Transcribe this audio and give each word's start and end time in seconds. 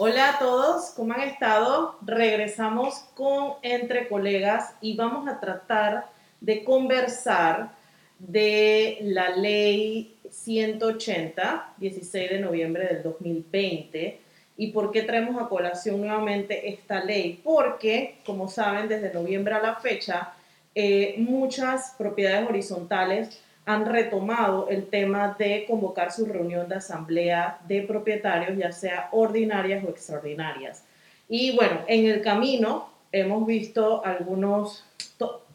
Hola 0.00 0.34
a 0.34 0.38
todos, 0.38 0.90
¿cómo 0.94 1.14
han 1.14 1.22
estado? 1.22 1.98
Regresamos 2.02 3.00
con 3.16 3.54
Entre 3.62 4.06
Colegas 4.06 4.76
y 4.80 4.94
vamos 4.94 5.26
a 5.26 5.40
tratar 5.40 6.06
de 6.40 6.62
conversar 6.62 7.72
de 8.20 8.98
la 9.00 9.30
ley 9.30 10.16
180, 10.30 11.74
16 11.78 12.30
de 12.30 12.38
noviembre 12.38 12.86
del 12.86 13.02
2020. 13.02 14.20
¿Y 14.56 14.68
por 14.68 14.92
qué 14.92 15.02
traemos 15.02 15.42
a 15.42 15.48
colación 15.48 16.00
nuevamente 16.00 16.68
esta 16.68 17.02
ley? 17.02 17.40
Porque, 17.42 18.18
como 18.24 18.46
saben, 18.46 18.86
desde 18.86 19.12
noviembre 19.12 19.54
a 19.54 19.60
la 19.60 19.74
fecha, 19.74 20.32
eh, 20.76 21.16
muchas 21.18 21.96
propiedades 21.98 22.48
horizontales 22.48 23.42
han 23.68 23.84
retomado 23.84 24.66
el 24.70 24.86
tema 24.86 25.36
de 25.38 25.66
convocar 25.68 26.10
su 26.10 26.24
reunión 26.24 26.70
de 26.70 26.76
asamblea 26.76 27.58
de 27.68 27.82
propietarios, 27.82 28.56
ya 28.56 28.72
sea 28.72 29.10
ordinarias 29.12 29.84
o 29.84 29.90
extraordinarias. 29.90 30.84
Y 31.28 31.54
bueno, 31.54 31.80
en 31.86 32.06
el 32.06 32.22
camino 32.22 32.88
hemos 33.12 33.46
visto 33.46 34.02
algunos, 34.06 34.86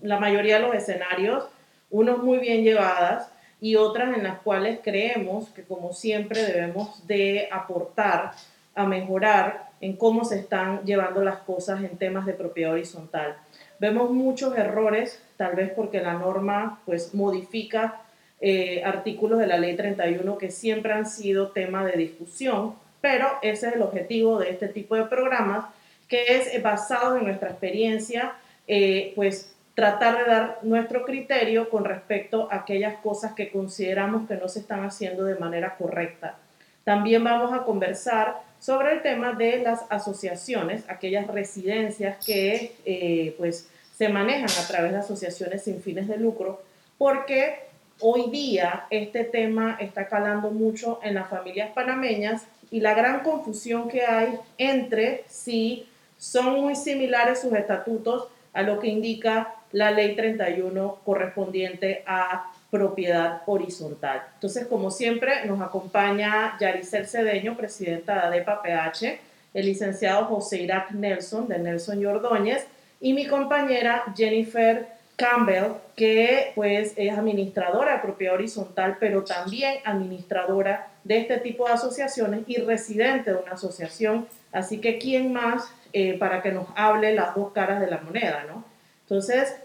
la 0.03 0.19
mayoría 0.19 0.57
de 0.57 0.61
los 0.61 0.75
escenarios, 0.75 1.45
unos 1.89 2.21
muy 2.21 2.37
bien 2.37 2.63
llevadas 2.63 3.31
y 3.59 3.77
otras 3.77 4.15
en 4.15 4.25
las 4.25 4.37
cuales 4.41 4.77
creemos 4.83 5.49
que 5.49 5.63
como 5.63 5.91
siempre 5.91 6.43
debemos 6.43 7.07
de 7.07 7.49
aportar 7.51 8.33
a 8.75 8.85
mejorar 8.85 9.71
en 9.81 9.97
cómo 9.97 10.23
se 10.23 10.37
están 10.37 10.83
llevando 10.85 11.23
las 11.23 11.39
cosas 11.39 11.81
en 11.81 11.97
temas 11.97 12.27
de 12.27 12.33
propiedad 12.33 12.73
horizontal. 12.73 13.37
Vemos 13.79 14.11
muchos 14.11 14.55
errores, 14.55 15.19
tal 15.35 15.55
vez 15.55 15.71
porque 15.71 15.99
la 15.99 16.13
norma 16.13 16.79
pues 16.85 17.15
modifica 17.15 18.02
eh, 18.45 18.83
artículos 18.83 19.39
de 19.39 19.47
la 19.47 19.57
ley 19.57 19.73
31 19.73 20.37
que 20.37 20.51
siempre 20.51 20.91
han 20.91 21.05
sido 21.05 21.51
tema 21.51 21.85
de 21.85 21.93
discusión, 21.93 22.75
pero 22.99 23.25
ese 23.41 23.69
es 23.69 23.75
el 23.75 23.81
objetivo 23.81 24.37
de 24.37 24.49
este 24.49 24.67
tipo 24.67 24.97
de 24.97 25.05
programas, 25.05 25.67
que 26.09 26.25
es 26.27 26.61
basado 26.61 27.15
en 27.15 27.23
nuestra 27.23 27.51
experiencia, 27.51 28.33
eh, 28.67 29.13
pues 29.15 29.55
tratar 29.75 30.17
de 30.17 30.29
dar 30.29 30.59
nuestro 30.61 31.05
criterio 31.05 31.69
con 31.69 31.85
respecto 31.85 32.49
a 32.51 32.57
aquellas 32.57 32.97
cosas 32.97 33.31
que 33.31 33.49
consideramos 33.49 34.27
que 34.27 34.35
no 34.35 34.49
se 34.49 34.59
están 34.59 34.83
haciendo 34.83 35.23
de 35.23 35.35
manera 35.35 35.77
correcta. 35.77 36.35
También 36.83 37.23
vamos 37.23 37.53
a 37.53 37.63
conversar 37.63 38.41
sobre 38.59 38.91
el 38.91 39.01
tema 39.01 39.31
de 39.31 39.59
las 39.59 39.85
asociaciones, 39.89 40.83
aquellas 40.89 41.27
residencias 41.27 42.17
que 42.25 42.75
eh, 42.83 43.35
pues 43.37 43.69
se 43.97 44.09
manejan 44.09 44.49
a 44.49 44.67
través 44.67 44.91
de 44.91 44.97
asociaciones 44.97 45.63
sin 45.63 45.81
fines 45.81 46.09
de 46.09 46.17
lucro, 46.17 46.61
porque 46.97 47.71
Hoy 47.99 48.29
día 48.31 48.85
este 48.89 49.23
tema 49.23 49.77
está 49.79 50.07
calando 50.07 50.49
mucho 50.51 50.99
en 51.03 51.15
las 51.15 51.29
familias 51.29 51.71
panameñas 51.73 52.43
y 52.71 52.79
la 52.79 52.93
gran 52.93 53.21
confusión 53.21 53.87
que 53.87 54.03
hay 54.03 54.39
entre 54.57 55.23
si 55.27 55.87
son 56.17 56.59
muy 56.59 56.75
similares 56.75 57.41
sus 57.41 57.53
estatutos 57.53 58.27
a 58.53 58.61
lo 58.63 58.79
que 58.79 58.87
indica 58.87 59.55
la 59.71 59.91
ley 59.91 60.15
31 60.15 60.99
correspondiente 61.05 62.03
a 62.05 62.51
propiedad 62.69 63.41
horizontal. 63.45 64.23
Entonces, 64.35 64.67
como 64.67 64.89
siempre, 64.89 65.45
nos 65.45 65.61
acompaña 65.61 66.57
Yaricel 66.59 67.07
Cedeño, 67.07 67.55
presidenta 67.55 68.13
de 68.13 68.19
ADEPA 68.21 68.61
PH, 68.63 69.19
el 69.53 69.65
licenciado 69.65 70.25
José 70.25 70.61
Irak 70.61 70.91
Nelson 70.91 71.47
de 71.47 71.59
Nelson 71.59 72.01
y 72.01 72.05
Ordóñez 72.05 72.65
y 72.99 73.13
mi 73.13 73.27
compañera 73.27 74.03
Jennifer 74.15 74.87
Campbell, 75.15 75.73
que 75.95 76.51
pues 76.55 76.93
es 76.95 77.17
administradora 77.17 77.93
de 77.93 77.99
propiedad 77.99 78.35
horizontal, 78.35 78.97
pero 78.99 79.23
también 79.23 79.79
administradora 79.85 80.87
de 81.03 81.19
este 81.19 81.37
tipo 81.37 81.67
de 81.67 81.73
asociaciones 81.73 82.41
y 82.47 82.57
residente 82.57 83.31
de 83.31 83.37
una 83.37 83.53
asociación. 83.53 84.27
Así 84.51 84.79
que, 84.79 84.97
¿quién 84.97 85.33
más 85.33 85.69
eh, 85.93 86.17
para 86.17 86.41
que 86.41 86.51
nos 86.51 86.67
hable 86.75 87.13
las 87.13 87.35
dos 87.35 87.51
caras 87.51 87.79
de 87.79 87.87
la 87.87 87.99
moneda, 87.99 88.45
no? 88.47 88.63
Entonces, 89.01 89.55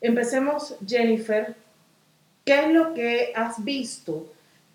empecemos, 0.00 0.76
Jennifer. 0.86 1.54
¿Qué 2.44 2.60
es 2.60 2.68
lo 2.68 2.92
que 2.92 3.32
has 3.34 3.64
visto 3.64 4.26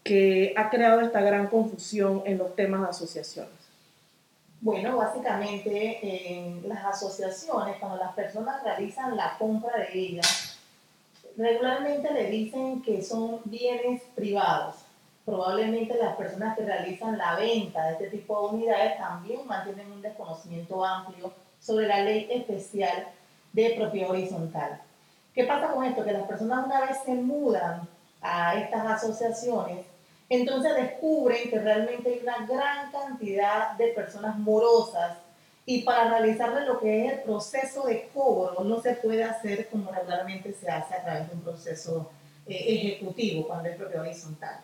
que 0.03 0.53
ha 0.57 0.71
creado 0.71 1.01
esta 1.01 1.21
gran 1.21 1.47
confusión 1.47 2.23
en 2.25 2.39
los 2.39 2.55
temas 2.55 2.81
de 2.81 2.87
asociaciones? 2.87 3.58
Bueno, 4.61 4.97
básicamente 4.97 5.99
en 6.03 6.67
las 6.67 6.83
asociaciones, 6.83 7.77
cuando 7.77 7.97
las 7.97 8.13
personas 8.13 8.61
realizan 8.61 9.15
la 9.15 9.37
compra 9.37 9.77
de 9.77 9.97
ellas, 9.97 10.57
regularmente 11.37 12.11
le 12.11 12.29
dicen 12.29 12.81
que 12.81 13.01
son 13.01 13.39
bienes 13.45 14.01
privados. 14.15 14.75
Probablemente 15.23 15.95
las 15.97 16.17
personas 16.17 16.57
que 16.57 16.65
realizan 16.65 17.17
la 17.17 17.37
venta 17.37 17.85
de 17.85 17.93
este 17.93 18.09
tipo 18.09 18.49
de 18.49 18.55
unidades 18.57 18.97
también 18.97 19.47
mantienen 19.47 19.91
un 19.93 20.01
desconocimiento 20.01 20.83
amplio 20.83 21.31
sobre 21.61 21.87
la 21.87 22.03
ley 22.03 22.27
especial 22.29 23.07
de 23.53 23.75
propiedad 23.77 24.09
horizontal. 24.09 24.81
¿Qué 25.33 25.45
pasa 25.45 25.71
con 25.71 25.85
esto? 25.85 26.03
Que 26.03 26.11
las 26.11 26.27
personas 26.27 26.65
una 26.65 26.81
vez 26.81 26.97
se 27.05 27.13
mudan 27.13 27.87
a 28.21 28.55
estas 28.55 28.85
asociaciones, 28.85 29.85
entonces 30.29 30.75
descubren 30.75 31.49
que 31.49 31.59
realmente 31.59 32.09
hay 32.09 32.19
una 32.21 32.45
gran 32.45 32.91
cantidad 32.91 33.71
de 33.77 33.87
personas 33.89 34.37
morosas 34.37 35.17
y 35.65 35.81
para 35.81 36.09
realizarle 36.09 36.65
lo 36.65 36.79
que 36.79 37.05
es 37.05 37.13
el 37.13 37.19
proceso 37.21 37.85
de 37.85 38.09
cobro 38.13 38.63
no 38.63 38.81
se 38.81 38.93
puede 38.93 39.23
hacer 39.23 39.67
como 39.69 39.91
regularmente 39.91 40.53
se 40.53 40.69
hace 40.69 40.95
a 40.95 41.03
través 41.03 41.27
de 41.27 41.35
un 41.35 41.41
proceso 41.41 42.11
eh, 42.47 42.75
ejecutivo 42.75 43.47
cuando 43.47 43.69
es 43.69 43.75
propiedad 43.75 44.03
horizontal. 44.03 44.61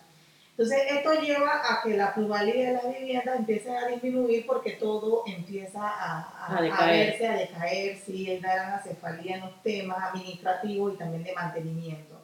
Entonces 0.58 0.84
esto 0.90 1.14
lleva 1.22 1.62
a 1.70 1.82
que 1.84 1.98
la 1.98 2.14
pluralidad 2.14 2.68
de 2.68 2.74
las 2.74 2.98
viviendas 2.98 3.40
empiece 3.40 3.76
a 3.76 3.88
disminuir 3.88 4.46
porque 4.46 4.72
todo 4.72 5.24
empieza 5.28 5.82
a, 5.82 6.48
a, 6.48 6.58
a, 6.58 6.86
verse, 6.88 7.28
a 7.28 7.34
decaer, 7.34 7.98
sí, 7.98 8.30
hay 8.30 8.38
una 8.38 8.54
gran 8.54 8.74
acefalía 8.74 9.36
en 9.36 9.42
los 9.42 9.62
temas 9.64 9.98
administrativos 10.02 10.94
y 10.94 10.98
también 10.98 11.24
de 11.24 11.34
mantenimiento. 11.34 12.15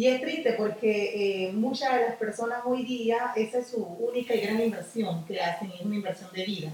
Y 0.00 0.06
es 0.06 0.18
triste 0.22 0.54
porque 0.54 1.48
eh, 1.48 1.52
muchas 1.52 1.94
de 1.94 2.00
las 2.06 2.14
personas 2.14 2.60
hoy 2.64 2.84
día, 2.84 3.34
esa 3.36 3.58
es 3.58 3.66
su 3.66 3.84
única 3.84 4.34
y 4.34 4.40
gran 4.40 4.58
inversión 4.58 5.26
que 5.26 5.38
hacen, 5.38 5.70
es 5.72 5.82
una 5.82 5.94
inversión 5.94 6.30
de 6.32 6.42
vida. 6.42 6.70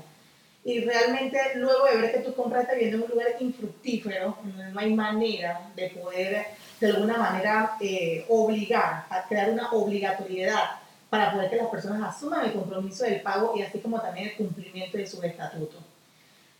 Y 0.64 0.84
realmente 0.84 1.36
luego 1.56 1.86
de 1.86 1.97
ver 1.97 2.12
que 2.12 2.20
tú 2.20 2.32
compraste 2.34 2.76
viviendo 2.76 2.98
en 2.98 3.03
un 3.03 3.10
lugar 3.10 3.26
infructífero, 3.41 4.38
no 4.44 4.78
hay 4.78 4.94
manera 4.94 5.72
de 5.75 5.91
poder 5.91 6.47
de 6.78 6.86
alguna 6.86 7.19
manera 7.19 7.76
eh, 7.81 8.25
obligar, 8.28 9.06
a 9.10 9.25
crear 9.28 9.50
una 9.50 9.72
obligatoriedad 9.72 10.78
para 11.10 11.32
poder 11.32 11.50
que 11.50 11.56
las 11.56 11.66
personas 11.66 12.16
asuman 12.16 12.44
el 12.44 12.53
compromiso 12.53 13.03
del 13.03 13.22
pago 13.22 13.54
y 13.56 13.62
así 13.62 13.81
como 13.81 14.00
también 14.00 14.28
el 14.28 14.36
cumplimiento 14.36 14.98
de 14.98 15.06
sus 15.09 15.25
estatutos. 15.25 15.82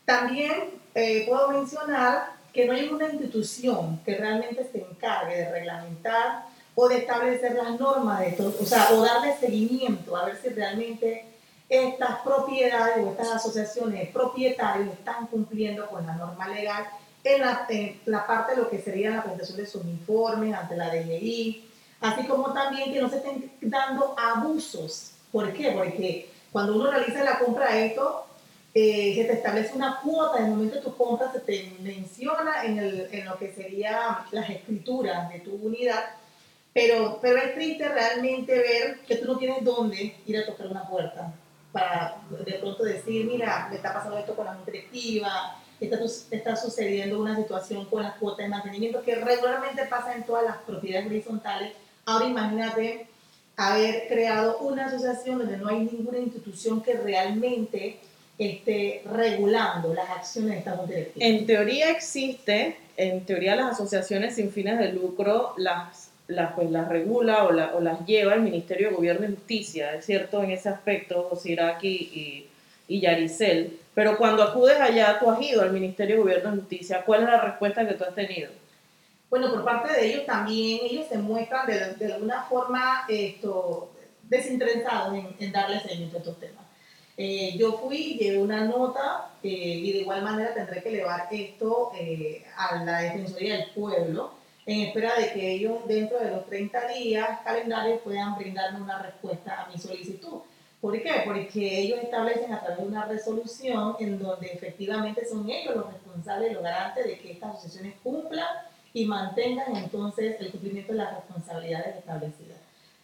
También 0.05 0.65
eh, 0.97 1.27
puedo 1.29 1.49
mencionar 1.49 2.35
que 2.53 2.67
no 2.67 2.73
hay 2.73 2.89
una 2.89 3.09
institución 3.09 4.01
que 4.05 4.17
realmente 4.17 4.65
se 4.65 4.79
encargue 4.79 5.37
de 5.37 5.53
reglamentar 5.53 6.56
o 6.79 6.89
de 6.89 6.99
establecer 6.99 7.55
las 7.55 7.81
normas 7.81 8.21
de 8.21 8.29
esto, 8.29 8.55
o 8.61 8.65
sea, 8.65 8.91
o 8.93 9.03
darle 9.03 9.35
seguimiento 9.39 10.15
a 10.15 10.27
ver 10.27 10.37
si 10.41 10.51
realmente 10.51 11.25
estas 11.69 12.21
propiedades 12.21 12.99
o 13.05 13.11
estas 13.11 13.33
asociaciones 13.33 13.99
de 13.99 14.07
propietarios 14.13 14.93
están 14.93 15.27
cumpliendo 15.27 15.87
con 15.89 16.07
la 16.07 16.15
norma 16.15 16.47
legal 16.49 16.85
en 17.25 17.41
la, 17.41 17.67
en 17.71 17.99
la 18.05 18.27
parte 18.27 18.55
de 18.55 18.63
lo 18.63 18.69
que 18.71 18.81
sería 18.81 19.11
la 19.11 19.23
presentación 19.23 19.57
de 19.57 19.67
sus 19.67 19.85
informes 19.87 20.55
ante 20.55 20.77
la 20.77 20.95
DGI, 20.95 21.65
así 22.03 22.27
como 22.27 22.53
también 22.53 22.93
que 22.93 23.01
no 23.01 23.09
se 23.09 23.17
estén 23.17 23.51
dando 23.63 24.15
abusos. 24.19 25.13
¿Por 25.33 25.53
qué? 25.55 25.73
Porque 25.73 26.31
cuando 26.53 26.77
uno 26.77 26.91
realiza 26.91 27.25
la 27.25 27.39
compra 27.39 27.73
de 27.73 27.87
esto, 27.87 28.27
eh, 28.75 29.15
se 29.15 29.25
te 29.25 29.33
establece 29.33 29.75
una 29.75 30.01
cuota, 30.03 30.39
en 30.39 30.45
el 30.45 30.51
momento 30.51 30.77
de 30.77 30.83
tu 30.83 30.95
compra 30.95 31.33
se 31.33 31.41
te 31.41 31.73
menciona 31.81 32.65
en, 32.65 32.79
el, 32.79 33.09
en 33.11 33.25
lo 33.25 33.39
que 33.39 33.51
serían 33.55 34.19
las 34.31 34.51
escrituras 34.51 35.31
de 35.31 35.41
tu 35.41 35.55
unidad, 35.55 36.05
pero, 36.77 37.19
pero 37.23 37.39
es 37.39 37.55
triste 37.55 37.89
realmente 37.89 38.53
ver 38.53 38.99
que 39.09 39.17
tú 39.17 39.33
no 39.33 39.39
tienes 39.39 39.65
dónde 39.65 40.15
ir 40.27 40.37
a 40.37 40.45
tocar 40.45 40.67
una 40.67 40.87
puerta 40.87 41.33
para 41.73 42.17
de 42.45 42.53
pronto 42.53 42.85
decir, 42.85 43.25
mira, 43.25 43.69
me 43.71 43.77
está 43.77 43.95
pasando 43.95 44.19
esto 44.19 44.37
con 44.37 44.45
la 44.45 44.59
directiva, 44.67 45.57
está, 45.81 45.99
está 46.31 46.55
sucediendo 46.55 47.19
una 47.19 47.35
situación 47.35 47.87
con 47.87 48.03
las 48.03 48.17
cuotas 48.17 48.45
de 48.45 48.49
mantenimiento 48.51 49.03
que 49.03 49.15
regularmente 49.15 49.87
pasa 49.87 50.15
en 50.15 50.25
todas 50.25 50.45
las 50.45 50.59
propiedades 50.59 51.07
horizontales. 51.07 51.73
Ahora 52.05 52.27
imagínate 52.27 53.07
haber 53.57 54.07
creado 54.09 54.59
una 54.59 54.85
asociación 54.85 55.39
donde 55.39 55.57
no 55.57 55.69
hay 55.69 55.79
ninguna 55.79 56.19
institución 56.19 56.83
que 56.83 56.93
realmente 56.93 58.01
esté 58.37 59.03
regulando 59.11 59.95
las 59.95 60.11
acciones 60.11 60.51
de 60.51 60.59
esta 60.59 60.85
directiva. 60.85 61.25
En 61.25 61.47
teoría 61.47 61.91
existe, 61.91 62.77
en 62.99 63.25
teoría 63.25 63.57
las 63.57 63.73
asociaciones 63.73 64.35
sin 64.35 64.53
fines 64.53 64.79
de 64.79 64.93
lucro 64.93 65.55
las 65.57 66.06
las, 66.29 66.53
pues, 66.53 66.71
las 66.71 66.89
regula 66.89 67.45
o, 67.45 67.53
la, 67.53 67.75
o, 67.75 67.81
las 67.81 68.05
lleva 68.07 68.35
el 68.35 68.43
Ministerio 68.43 68.89
de 68.89 68.97
Gobierno 68.97 69.27
y 69.27 69.35
Justicia, 69.35 69.95
es 69.95 70.07
cierto 70.07 70.43
en 70.43 70.51
ese 70.51 70.69
aspecto, 70.69 71.31
Siraki 71.37 71.89
y, 71.89 72.47
y 72.89 73.01
Yaricel, 73.01 73.79
pero 73.95 74.17
cuando 74.19 74.43
acudes 74.43 74.81
allá, 74.81 75.19
tú 75.19 75.31
has 75.31 75.41
ido 75.41 75.63
al 75.63 75.73
Ministerio 75.73 76.17
de 76.17 76.23
Gobierno 76.23 76.55
y 76.55 76.59
Justicia, 76.61 77.03
¿cuál 77.05 77.23
es 77.23 77.29
la 77.29 77.41
respuesta 77.41 77.87
que 77.87 77.95
tú 77.95 78.05
has 78.05 78.15
tenido? 78.15 78.51
Bueno, 79.31 79.51
por 79.51 79.65
parte 79.65 79.93
de 79.93 80.07
ellos 80.07 80.27
también, 80.27 80.81
ellos 80.83 81.07
se 81.09 81.19
muestran 81.19 81.67
de, 81.67 81.95
de 81.95 82.13
alguna 82.13 82.43
forma 82.45 83.05
esto, 83.09 83.91
desinteresados 84.23 85.15
en, 85.15 85.35
en 85.39 85.53
darle 85.53 85.81
seguimiento 85.81 86.17
a 86.17 86.21
estos 86.21 86.39
temas. 86.39 86.67
Eh, 87.19 87.57
yo 87.57 87.79
fui, 87.79 88.19
llevé 88.19 88.39
una 88.39 88.67
nota 88.67 89.31
eh, 89.43 89.49
y 89.49 89.93
de 89.93 89.99
igual 90.01 90.23
manera 90.23 90.53
tendré 90.53 90.83
que 90.83 90.91
elevar 90.91 91.29
esto 91.31 91.91
eh, 91.99 92.45
a 92.57 92.85
la 92.85 93.01
Defensoría 93.01 93.55
del 93.57 93.71
Pueblo 93.71 94.36
en 94.67 94.81
espera 94.81 95.15
de 95.15 95.33
que 95.33 95.53
ellos 95.53 95.87
dentro 95.87 96.19
de 96.19 96.33
los 96.33 96.47
30 96.47 96.89
días 96.89 97.41
calendarios 97.45 98.01
puedan 98.03 98.37
brindarme 98.37 98.83
una 98.83 99.01
respuesta 99.01 99.63
a 99.63 99.71
mi 99.71 99.79
solicitud. 99.79 100.41
¿Por 100.81 101.01
qué? 101.01 101.23
Porque 101.25 101.81
ellos 101.81 102.01
establecen 102.03 102.53
a 102.53 102.61
través 102.61 102.79
de 102.79 102.87
una 102.87 103.07
resolución 103.07 103.97
en 104.01 104.19
donde 104.19 104.49
efectivamente 104.49 105.25
son 105.25 105.49
ellos 105.49 105.77
los 105.77 105.93
responsables, 105.93 106.53
los 106.53 106.63
garantes 106.63 107.07
de 107.07 107.19
que 107.19 107.33
estas 107.33 107.55
asociaciones 107.55 107.95
cumplan 108.03 108.47
y 108.93 109.05
mantengan 109.05 109.77
entonces 109.77 110.37
el 110.41 110.51
cumplimiento 110.51 110.93
de 110.93 110.99
las 110.99 111.15
responsabilidades 111.15 111.97
establecidas 111.97 112.59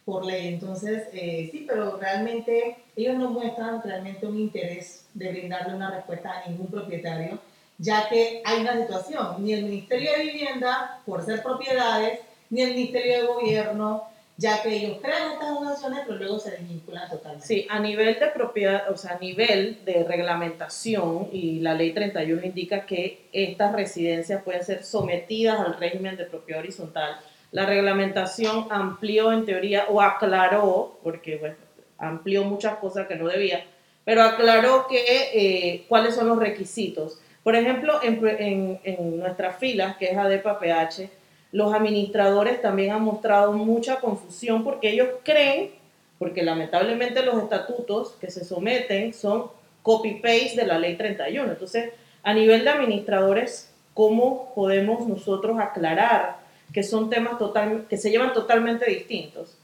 por 0.05 0.25
ley. 0.25 0.49
Entonces, 0.49 1.09
eh, 1.13 1.49
sí, 1.53 1.65
pero 1.69 1.97
realmente 1.97 2.77
ellos 2.97 3.17
no 3.17 3.31
muestran 3.31 3.83
realmente 3.83 4.27
un 4.27 4.39
interés 4.39 5.07
de 5.15 5.31
brindarle 5.31 5.75
una 5.75 5.91
respuesta 5.91 6.31
a 6.31 6.49
ningún 6.49 6.67
propietario, 6.69 7.39
ya 7.83 8.09
que 8.09 8.41
hay 8.45 8.61
una 8.61 8.81
situación, 8.81 9.37
ni 9.39 9.53
el 9.53 9.65
Ministerio 9.65 10.13
de 10.13 10.25
Vivienda, 10.25 11.01
por 11.05 11.23
ser 11.25 11.43
propiedades, 11.43 12.21
ni 12.49 12.63
el 12.63 12.75
Ministerio 12.75 13.21
de 13.21 13.27
Gobierno, 13.27 14.05
ya 14.37 14.63
que 14.63 14.75
ellos 14.75 14.99
crean 15.03 15.33
estas 15.33 15.51
donaciones, 15.51 16.01
pero 16.07 16.19
luego 16.19 16.39
se 16.39 16.53
desvinculan 16.53 17.11
totalmente. 17.11 17.47
Sí, 17.47 17.67
a 17.69 17.79
nivel 17.79 18.19
de 18.19 18.29
propiedad, 18.29 18.91
o 18.91 18.97
sea, 18.97 19.17
a 19.17 19.19
nivel 19.19 19.85
de 19.85 20.05
reglamentación, 20.05 21.29
y 21.33 21.61
la 21.61 21.75
ley 21.75 21.93
31 21.93 22.45
indica 22.45 22.87
que 22.87 23.29
estas 23.33 23.73
residencias 23.73 24.43
pueden 24.43 24.65
ser 24.65 24.85
sometidas 24.85 25.61
al 25.61 25.77
régimen 25.79 26.17
de 26.17 26.25
propiedad 26.25 26.61
horizontal 26.61 27.19
la 27.53 27.67
reglamentación 27.67 28.67
amplió 28.71 29.31
en 29.31 29.45
teoría 29.45 29.85
o 29.91 30.01
aclaró, 30.01 30.99
porque 31.03 31.37
bueno, 31.37 31.57
amplió 31.99 32.45
muchas 32.45 32.79
cosas 32.79 33.07
que 33.07 33.15
no 33.15 33.29
debía, 33.29 33.67
pero 34.07 34.23
aclaró 34.23 34.87
que 34.89 35.05
eh, 35.35 35.85
cuáles 35.87 36.15
son 36.15 36.29
los 36.29 36.39
requisitos. 36.39 37.21
Por 37.43 37.57
ejemplo, 37.57 38.01
en, 38.03 38.81
en, 38.85 39.19
nuestras 39.19 39.57
filas, 39.57 39.97
que 39.97 40.07
es 40.07 40.17
ADEPA 40.17 40.59
PH, 40.59 41.11
los 41.51 41.75
administradores 41.75 42.63
también 42.63 42.93
han 42.93 43.03
mostrado 43.03 43.53
mucha 43.53 43.97
confusión 43.97 44.65
porque 44.65 44.91
ellos 44.91 45.09
creen, 45.25 45.71
porque 46.19 46.43
lamentablemente 46.43 47.25
los 47.25 47.43
estatutos 47.43 48.13
que 48.21 48.31
se 48.31 48.45
someten 48.45 49.13
son 49.13 49.51
copy-paste 49.83 50.55
de 50.57 50.67
la 50.67 50.79
ley 50.79 50.97
31. 50.97 51.51
Entonces, 51.51 51.93
a 52.23 52.33
nivel 52.33 52.63
de 52.65 52.71
administradores, 52.71 53.73
¿cómo 53.93 54.53
podemos 54.55 55.07
nosotros 55.09 55.59
aclarar 55.59 56.43
que 56.73 56.83
son 56.83 57.11
temas 57.11 57.39
total, 57.39 57.87
que 57.89 57.97
se 57.97 58.11
llevan 58.11 58.33
totalmente 58.33 58.91
distintos. 58.91 59.57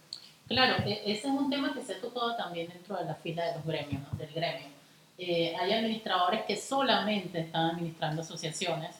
Claro, 0.46 0.84
e, 0.84 1.02
ese 1.06 1.28
es 1.28 1.34
un 1.34 1.50
tema 1.50 1.72
que 1.74 1.82
se 1.82 1.94
ha 1.94 2.00
tocado 2.00 2.36
también 2.36 2.68
dentro 2.68 2.96
de 2.96 3.04
la 3.04 3.14
fila 3.14 3.44
de 3.46 3.54
los 3.56 3.66
gremios, 3.66 4.02
del 4.18 4.32
gremio. 4.32 4.77
Eh, 5.18 5.54
hay 5.58 5.72
administradores 5.72 6.42
que 6.44 6.56
solamente 6.56 7.40
están 7.40 7.70
administrando 7.70 8.22
asociaciones 8.22 8.94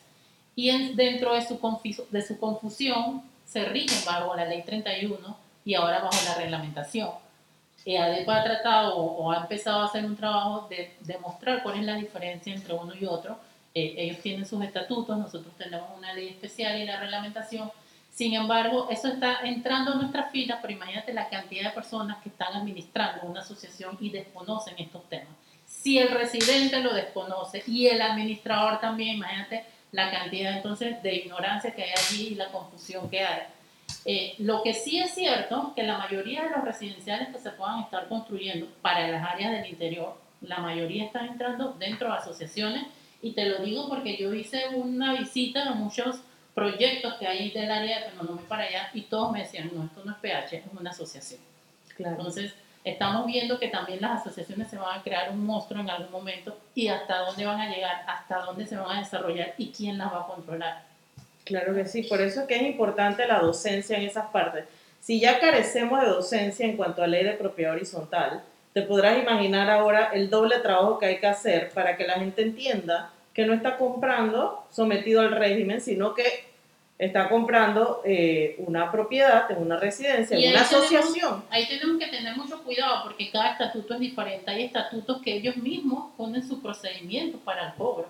y 0.56 0.94
dentro 0.94 1.34
de 1.34 1.42
su, 1.46 1.58
de 2.10 2.22
su 2.22 2.38
confusión 2.38 3.22
se 3.46 3.64
rigen 3.64 4.04
bajo 4.04 4.34
la 4.34 4.44
ley 4.44 4.62
31 4.64 5.36
y 5.64 5.74
ahora 5.74 6.00
bajo 6.00 6.18
la 6.24 6.34
reglamentación. 6.34 7.10
Eh, 7.84 7.96
ADEPA 7.96 8.40
ha 8.40 8.44
tratado 8.44 8.96
o, 8.96 9.30
ha 9.30 9.42
empezado 9.42 9.82
a 9.82 9.86
hacer 9.86 10.04
un 10.04 10.16
trabajo 10.16 10.66
de 10.68 10.96
demostrar 11.00 11.62
cuál 11.62 11.78
es 11.78 11.84
la 11.84 11.94
diferencia 11.94 12.52
entre 12.52 12.74
uno 12.74 12.92
y 12.94 13.06
otro. 13.06 13.38
Eh, 13.72 13.94
ellos 13.96 14.18
tienen 14.18 14.44
sus 14.44 14.62
estatutos, 14.62 15.16
nosotros 15.16 15.54
tenemos 15.56 15.88
una 15.96 16.12
ley 16.12 16.28
especial 16.28 16.76
y 16.78 16.84
la 16.84 16.98
reglamentación 16.98 17.70
sin 18.18 18.34
embargo, 18.34 18.88
eso 18.90 19.06
está 19.06 19.42
entrando 19.44 19.92
en 19.92 19.98
nuestra 19.98 20.24
fila, 20.24 20.58
pero 20.60 20.72
imagínate 20.72 21.12
la 21.12 21.28
cantidad 21.28 21.68
de 21.68 21.70
personas 21.70 22.20
que 22.20 22.30
están 22.30 22.52
administrando 22.52 23.24
una 23.24 23.42
asociación 23.42 23.96
y 24.00 24.10
desconocen 24.10 24.74
estos 24.76 25.08
temas. 25.08 25.28
Si 25.82 25.98
el 25.98 26.10
residente 26.10 26.80
lo 26.80 26.92
desconoce 26.92 27.62
y 27.66 27.86
el 27.86 28.02
administrador 28.02 28.80
también, 28.80 29.16
imagínate 29.16 29.64
la 29.92 30.10
cantidad 30.10 30.56
entonces 30.56 31.02
de 31.02 31.14
ignorancia 31.14 31.74
que 31.74 31.84
hay 31.84 31.90
allí 31.90 32.28
y 32.28 32.34
la 32.34 32.50
confusión 32.50 33.08
que 33.08 33.24
hay. 33.24 33.42
Eh, 34.04 34.34
lo 34.38 34.62
que 34.62 34.74
sí 34.74 34.98
es 34.98 35.14
cierto, 35.14 35.72
que 35.74 35.82
la 35.82 35.98
mayoría 35.98 36.44
de 36.44 36.50
los 36.50 36.64
residenciales 36.64 37.28
que 37.28 37.38
se 37.38 37.50
puedan 37.50 37.80
estar 37.80 38.08
construyendo 38.08 38.66
para 38.82 39.08
las 39.08 39.24
áreas 39.24 39.52
del 39.52 39.66
interior, 39.66 40.16
la 40.40 40.58
mayoría 40.58 41.04
están 41.04 41.28
entrando 41.28 41.74
dentro 41.78 42.08
de 42.08 42.16
asociaciones 42.16 42.86
y 43.22 43.32
te 43.32 43.46
lo 43.46 43.58
digo 43.58 43.88
porque 43.88 44.16
yo 44.16 44.32
hice 44.34 44.68
una 44.74 45.18
visita 45.18 45.68
a 45.68 45.74
muchos 45.74 46.20
proyectos 46.54 47.14
que 47.14 47.26
hay 47.26 47.50
del 47.50 47.70
área 47.70 48.00
de 48.00 48.10
Penonomé 48.10 48.42
para 48.48 48.64
allá 48.64 48.90
y 48.94 49.02
todos 49.02 49.32
me 49.32 49.40
decían, 49.40 49.70
no, 49.72 49.84
esto 49.84 50.02
no 50.04 50.12
es 50.12 50.18
PH, 50.18 50.56
es 50.56 50.62
una 50.78 50.90
asociación. 50.90 51.40
Claro. 51.96 52.16
Entonces, 52.16 52.54
estamos 52.84 53.26
viendo 53.26 53.58
que 53.58 53.68
también 53.68 54.00
las 54.00 54.20
asociaciones 54.20 54.68
se 54.68 54.78
van 54.78 54.98
a 54.98 55.02
crear 55.02 55.30
un 55.30 55.44
monstruo 55.44 55.80
en 55.80 55.90
algún 55.90 56.10
momento 56.10 56.56
y 56.74 56.88
hasta 56.88 57.18
dónde 57.18 57.46
van 57.46 57.60
a 57.60 57.68
llegar, 57.68 58.04
hasta 58.06 58.40
dónde 58.40 58.66
se 58.66 58.76
van 58.76 58.96
a 58.96 59.00
desarrollar 59.00 59.54
y 59.58 59.70
quién 59.70 59.98
las 59.98 60.12
va 60.12 60.20
a 60.20 60.26
controlar. 60.26 60.82
Claro 61.44 61.74
que 61.74 61.86
sí, 61.86 62.02
por 62.02 62.20
eso 62.20 62.42
es 62.42 62.46
que 62.46 62.56
es 62.56 62.62
importante 62.62 63.26
la 63.26 63.40
docencia 63.40 63.96
en 63.96 64.04
esas 64.04 64.26
partes. 64.26 64.66
Si 65.00 65.20
ya 65.20 65.40
carecemos 65.40 66.00
de 66.00 66.08
docencia 66.08 66.66
en 66.66 66.76
cuanto 66.76 67.02
a 67.02 67.06
ley 67.06 67.24
de 67.24 67.32
propiedad 67.32 67.72
horizontal, 67.72 68.42
te 68.74 68.82
podrás 68.82 69.18
imaginar 69.22 69.70
ahora 69.70 70.10
el 70.12 70.28
doble 70.28 70.58
trabajo 70.58 70.98
que 70.98 71.06
hay 71.06 71.20
que 71.20 71.26
hacer 71.26 71.70
para 71.70 71.96
que 71.96 72.06
la 72.06 72.14
gente 72.14 72.42
entienda 72.42 73.10
que 73.32 73.46
no 73.46 73.54
está 73.54 73.76
comprando 73.76 74.64
sometido 74.70 75.20
al 75.20 75.30
régimen, 75.30 75.80
sino 75.80 76.14
que 76.14 76.47
está 76.98 77.28
comprando 77.28 78.02
eh, 78.04 78.56
una 78.58 78.90
propiedad 78.90 79.48
en 79.50 79.58
una 79.58 79.76
residencia, 79.76 80.36
en 80.36 80.50
una 80.50 80.62
asociación. 80.62 81.44
ahí 81.48 81.66
tenemos 81.68 81.98
que 81.98 82.08
tener 82.08 82.36
mucho 82.36 82.62
cuidado 82.64 83.04
porque 83.04 83.30
cada 83.30 83.52
estatuto 83.52 83.94
es 83.94 84.00
diferente. 84.00 84.50
Hay 84.50 84.64
estatutos 84.64 85.22
que 85.22 85.36
ellos 85.36 85.56
mismos 85.56 86.10
ponen 86.16 86.46
su 86.46 86.60
procedimiento 86.60 87.38
para 87.38 87.68
el 87.68 87.74
cobro. 87.74 88.08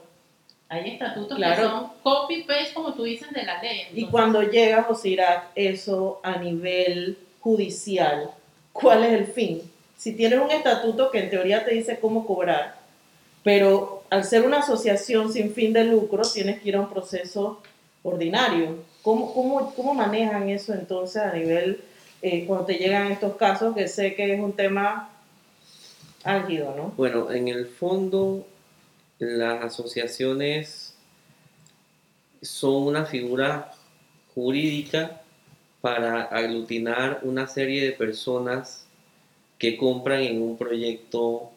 Hay 0.71 0.91
estatutos 0.91 1.39
que 1.39 1.57
son 1.57 1.89
copy-paste, 2.03 2.75
como 2.75 2.95
tú 2.95 3.05
dices, 3.05 3.31
de 3.31 3.43
la 3.43 3.63
ley. 3.63 3.89
y 3.95 4.07
cuando 4.07 4.43
llega, 4.43 4.83
Josirac, 4.83 5.49
eso 5.55 6.21
a 6.23 6.37
nivel 6.37 7.19
judicial, 7.41 8.31
¿cuál 8.73 9.05
es 9.05 9.13
el 9.13 9.27
fin? 9.27 9.63
Si 9.97 10.15
tienes 10.15 10.39
un 10.39 10.51
estatuto 10.51 11.11
que 11.11 11.21
en 11.21 11.31
teoría 11.31 11.65
te 11.65 11.73
dice 11.73 11.99
cómo 11.99 12.27
cobrar, 12.27 12.77
pero 13.43 14.03
al 14.11 14.25
ser 14.25 14.45
una 14.45 14.59
asociación 14.59 15.33
sin 15.33 15.55
fin 15.55 15.73
de 15.73 15.85
lucro, 15.85 16.23
tienes 16.23 16.61
que 16.61 16.69
ir 16.69 16.77
a 16.77 16.81
un 16.81 16.91
proceso 16.91 17.63
ordinario. 18.09 18.77
¿Cómo, 19.03 19.33
cómo, 19.33 19.75
cómo 19.75 19.95
manejan 19.95 20.49
eso 20.49 20.75
entonces 20.75 21.23
a 21.23 21.33
nivel, 21.33 21.81
eh, 22.21 22.45
cuando 22.47 22.67
te 22.67 22.75
llegan 22.75 23.11
estos 23.13 23.37
casos, 23.37 23.75
que 23.75 23.89
sé 23.89 24.15
que 24.15 24.35
es 24.35 24.41
un 24.41 24.53
tema 24.53 25.11
álgido, 26.25 26.75
¿no? 26.77 26.93
Bueno, 26.97 27.31
en 27.31 27.49
el 27.49 27.67
fondo, 27.67 28.47
las 29.19 29.65
asociaciones 29.65 30.95
son 32.43 32.83
una 32.83 33.05
figura 33.05 33.73
jurídica 34.35 35.23
para 35.81 36.23
aglutinar 36.23 37.21
una 37.23 37.47
serie 37.47 37.85
de 37.85 37.93
personas 37.93 38.85
que 39.59 39.77
compran 39.77 40.23
en 40.23 40.43
un 40.43 40.57
proyecto 40.57 41.51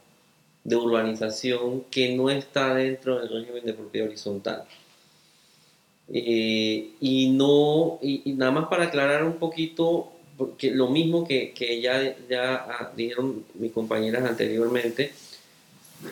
de 0.64 0.76
urbanización 0.76 1.82
que 1.92 2.16
no 2.16 2.30
está 2.30 2.74
dentro 2.74 3.20
del 3.20 3.30
régimen 3.30 3.66
de 3.66 3.74
propiedad 3.74 4.08
horizontal. 4.08 4.66
Eh, 6.14 6.90
y 7.00 7.30
no, 7.30 8.00
y, 8.02 8.34
nada 8.34 8.52
más 8.52 8.68
para 8.68 8.86
aclarar 8.86 9.24
un 9.24 9.38
poquito, 9.38 10.12
porque 10.38 10.72
lo 10.72 10.90
mismo 10.90 11.26
que, 11.26 11.54
que 11.54 11.80
ya, 11.80 12.16
ya 12.30 12.56
ah, 12.56 12.92
dijeron 12.96 13.46
mis 13.56 13.72
compañeras 13.72 14.26
anteriormente, 14.26 15.14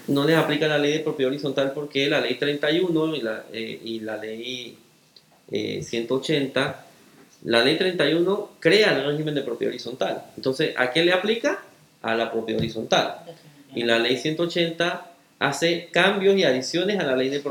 no 0.07 0.25
les 0.25 0.37
aplica 0.37 0.67
la 0.67 0.77
ley 0.77 0.93
de 0.93 0.99
propiedad 0.99 1.31
horizontal 1.31 1.73
porque 1.73 2.07
la 2.07 2.21
ley 2.21 2.35
31 2.35 3.15
y 3.15 3.21
la, 3.21 3.43
eh, 3.51 3.81
y 3.83 3.99
la 3.99 4.17
ley 4.17 4.77
180, 5.49 6.69
eh, 6.69 6.73
la 7.45 7.63
ley 7.63 7.77
31 7.77 8.51
crea 8.59 8.95
el 8.95 9.05
régimen 9.05 9.35
de 9.35 9.41
propiedad 9.41 9.71
horizontal. 9.71 10.25
Entonces, 10.37 10.73
¿a 10.77 10.91
qué 10.91 11.03
le 11.03 11.11
aplica? 11.11 11.63
A 12.03 12.15
la 12.15 12.31
propiedad 12.31 12.61
horizontal. 12.61 13.15
Y 13.75 13.83
la 13.83 13.99
ley 13.99 14.17
180 14.17 15.11
hace 15.39 15.89
cambios 15.91 16.37
y 16.37 16.43
adiciones 16.43 16.99
a 16.99 17.03
la 17.03 17.15
ley, 17.15 17.29
de 17.29 17.41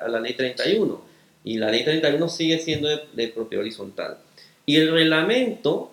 a 0.00 0.08
la 0.08 0.20
ley 0.20 0.34
31 0.34 1.07
y 1.48 1.56
la 1.56 1.70
ley 1.70 1.82
31 1.82 2.28
sigue 2.28 2.58
siendo 2.58 2.88
de, 2.88 3.28
propiedad 3.28 3.62
horizontal. 3.62 4.18
Y 4.66 4.76
el 4.76 4.92
reglamento 4.92 5.90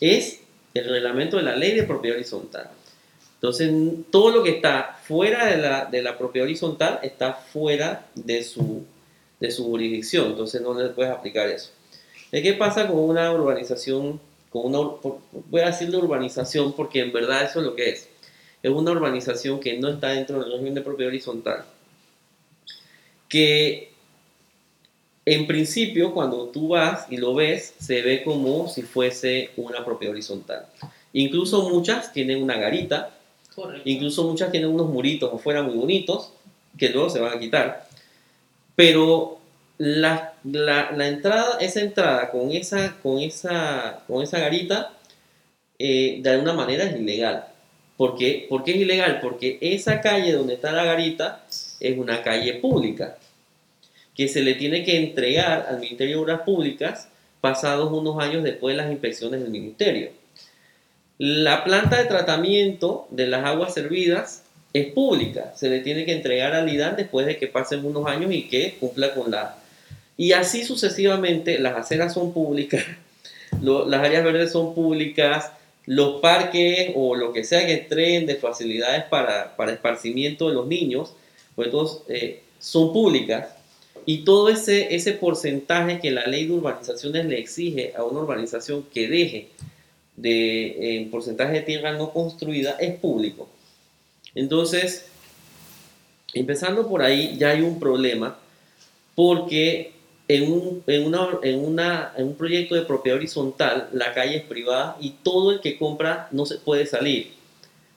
es 0.00 0.42
el 0.74 0.88
reglamento 0.88 1.38
de 1.38 1.42
la 1.42 1.56
ley 1.56 1.74
de 1.74 1.82
propiedad 1.82 2.16
horizontal. 2.16 2.70
Entonces, 3.34 3.72
todo 4.12 4.30
lo 4.30 4.44
que 4.44 4.50
está 4.50 5.00
fuera 5.02 5.46
de 5.46 5.56
la, 5.56 5.86
de 5.86 6.02
la 6.02 6.16
propiedad 6.16 6.44
horizontal 6.46 7.00
está 7.02 7.32
fuera 7.32 8.06
de 8.14 8.44
su, 8.44 8.84
de 9.40 9.50
su 9.50 9.64
jurisdicción. 9.64 10.26
Entonces, 10.26 10.62
no 10.62 10.72
le 10.72 10.90
puedes 10.90 11.10
aplicar 11.10 11.48
eso. 11.48 11.70
¿Qué 12.30 12.52
pasa 12.52 12.86
con 12.86 13.00
una 13.00 13.32
urbanización? 13.32 14.20
Con 14.50 14.72
una, 14.72 14.88
voy 15.50 15.62
a 15.62 15.66
decir 15.66 15.90
de 15.90 15.96
urbanización 15.96 16.74
porque 16.74 17.00
en 17.00 17.12
verdad 17.12 17.42
eso 17.42 17.58
es 17.58 17.66
lo 17.66 17.74
que 17.74 17.90
es. 17.90 18.08
Es 18.62 18.70
una 18.70 18.92
urbanización 18.92 19.58
que 19.58 19.76
no 19.78 19.88
está 19.88 20.10
dentro 20.10 20.38
del 20.38 20.52
régimen 20.52 20.74
de 20.74 20.82
propiedad 20.82 21.08
horizontal. 21.08 21.64
Que 23.28 23.91
en 25.24 25.46
principio, 25.46 26.12
cuando 26.12 26.48
tú 26.48 26.68
vas 26.68 27.06
y 27.10 27.16
lo 27.16 27.34
ves, 27.34 27.74
se 27.78 28.02
ve 28.02 28.22
como 28.24 28.68
si 28.68 28.82
fuese 28.82 29.50
una 29.56 29.84
propiedad 29.84 30.12
horizontal. 30.12 30.66
Incluso 31.12 31.68
muchas 31.68 32.12
tienen 32.12 32.42
una 32.42 32.56
garita 32.56 33.10
Correcto. 33.54 33.88
Incluso 33.88 34.24
muchas 34.24 34.50
tienen 34.50 34.70
unos 34.70 34.88
muritos 34.88 35.32
afuera 35.32 35.62
muy 35.62 35.74
bonitos 35.74 36.32
que 36.78 36.88
luego 36.88 37.10
se 37.10 37.20
van 37.20 37.36
a 37.36 37.38
quitar. 37.38 37.86
Pero 38.74 39.38
la, 39.78 40.34
la, 40.44 40.92
la 40.92 41.08
entrada, 41.08 41.58
esa 41.60 41.80
entrada 41.80 42.30
con 42.30 42.50
esa, 42.50 42.96
con 43.02 43.18
esa, 43.18 44.04
con 44.06 44.22
esa 44.22 44.38
garita, 44.38 44.92
eh, 45.78 46.20
de 46.22 46.30
alguna 46.30 46.54
manera 46.54 46.84
es 46.84 46.98
ilegal. 46.98 47.46
¿Por 47.96 48.16
qué? 48.16 48.46
¿Por 48.48 48.64
qué 48.64 48.72
es 48.72 48.78
ilegal? 48.78 49.20
Porque 49.20 49.58
esa 49.60 50.00
calle 50.00 50.32
donde 50.32 50.54
está 50.54 50.72
la 50.72 50.84
garita 50.84 51.44
es 51.78 51.98
una 51.98 52.22
calle 52.22 52.54
pública 52.54 53.18
que 54.14 54.28
se 54.28 54.42
le 54.42 54.54
tiene 54.54 54.84
que 54.84 54.96
entregar 54.96 55.66
al 55.68 55.80
Ministerio 55.80 56.16
de 56.16 56.22
Obras 56.22 56.40
Públicas 56.42 57.08
pasados 57.40 57.90
unos 57.92 58.18
años 58.22 58.42
después 58.44 58.74
de 58.76 58.82
las 58.82 58.90
inspecciones 58.92 59.40
del 59.40 59.50
Ministerio. 59.50 60.10
La 61.18 61.64
planta 61.64 61.98
de 61.98 62.04
tratamiento 62.08 63.06
de 63.10 63.26
las 63.28 63.44
aguas 63.44 63.74
servidas 63.74 64.42
es 64.72 64.86
pública, 64.92 65.52
se 65.54 65.68
le 65.68 65.80
tiene 65.80 66.04
que 66.04 66.12
entregar 66.12 66.54
al 66.54 66.68
IDAN 66.72 66.96
después 66.96 67.26
de 67.26 67.36
que 67.36 67.46
pasen 67.46 67.84
unos 67.84 68.06
años 68.06 68.32
y 68.32 68.48
que 68.48 68.76
cumpla 68.80 69.12
con 69.14 69.30
la... 69.30 69.56
Y 70.16 70.32
así 70.32 70.64
sucesivamente, 70.64 71.58
las 71.58 71.76
aceras 71.76 72.14
son 72.14 72.32
públicas, 72.32 72.82
lo- 73.62 73.86
las 73.88 74.02
áreas 74.02 74.24
verdes 74.24 74.52
son 74.52 74.74
públicas, 74.74 75.52
los 75.84 76.20
parques 76.20 76.92
o 76.94 77.14
lo 77.14 77.32
que 77.32 77.44
sea 77.44 77.66
que 77.66 77.74
entreguen 77.74 78.24
de 78.26 78.36
facilidades 78.36 79.04
para, 79.04 79.56
para 79.56 79.72
esparcimiento 79.72 80.48
de 80.48 80.54
los 80.54 80.66
niños, 80.66 81.12
pues 81.54 81.70
todos 81.70 82.02
eh, 82.08 82.40
son 82.58 82.92
públicas 82.92 83.48
y 84.06 84.24
todo 84.24 84.48
ese, 84.48 84.94
ese 84.94 85.12
porcentaje 85.12 86.00
que 86.00 86.10
la 86.10 86.26
ley 86.26 86.46
de 86.46 86.52
urbanizaciones 86.52 87.26
le 87.26 87.38
exige 87.38 87.92
a 87.96 88.04
una 88.04 88.20
urbanización 88.20 88.84
que 88.92 89.08
deje 89.08 89.48
de 90.16 90.96
eh, 90.98 91.08
porcentaje 91.10 91.54
de 91.54 91.60
tierra 91.62 91.92
no 91.92 92.12
construida 92.12 92.72
es 92.80 92.98
público. 92.98 93.48
Entonces, 94.34 95.06
empezando 96.34 96.88
por 96.88 97.02
ahí, 97.02 97.36
ya 97.38 97.50
hay 97.50 97.62
un 97.62 97.78
problema 97.78 98.38
porque 99.14 99.92
en 100.28 100.50
un, 100.50 100.82
en, 100.86 101.06
una, 101.06 101.28
en, 101.42 101.64
una, 101.64 102.12
en 102.16 102.26
un 102.28 102.34
proyecto 102.34 102.74
de 102.74 102.82
propiedad 102.82 103.18
horizontal 103.18 103.88
la 103.92 104.14
calle 104.14 104.38
es 104.38 104.44
privada 104.44 104.96
y 105.00 105.10
todo 105.22 105.52
el 105.52 105.60
que 105.60 105.76
compra 105.76 106.28
no 106.30 106.46
se 106.46 106.58
puede 106.58 106.86
salir. 106.86 107.32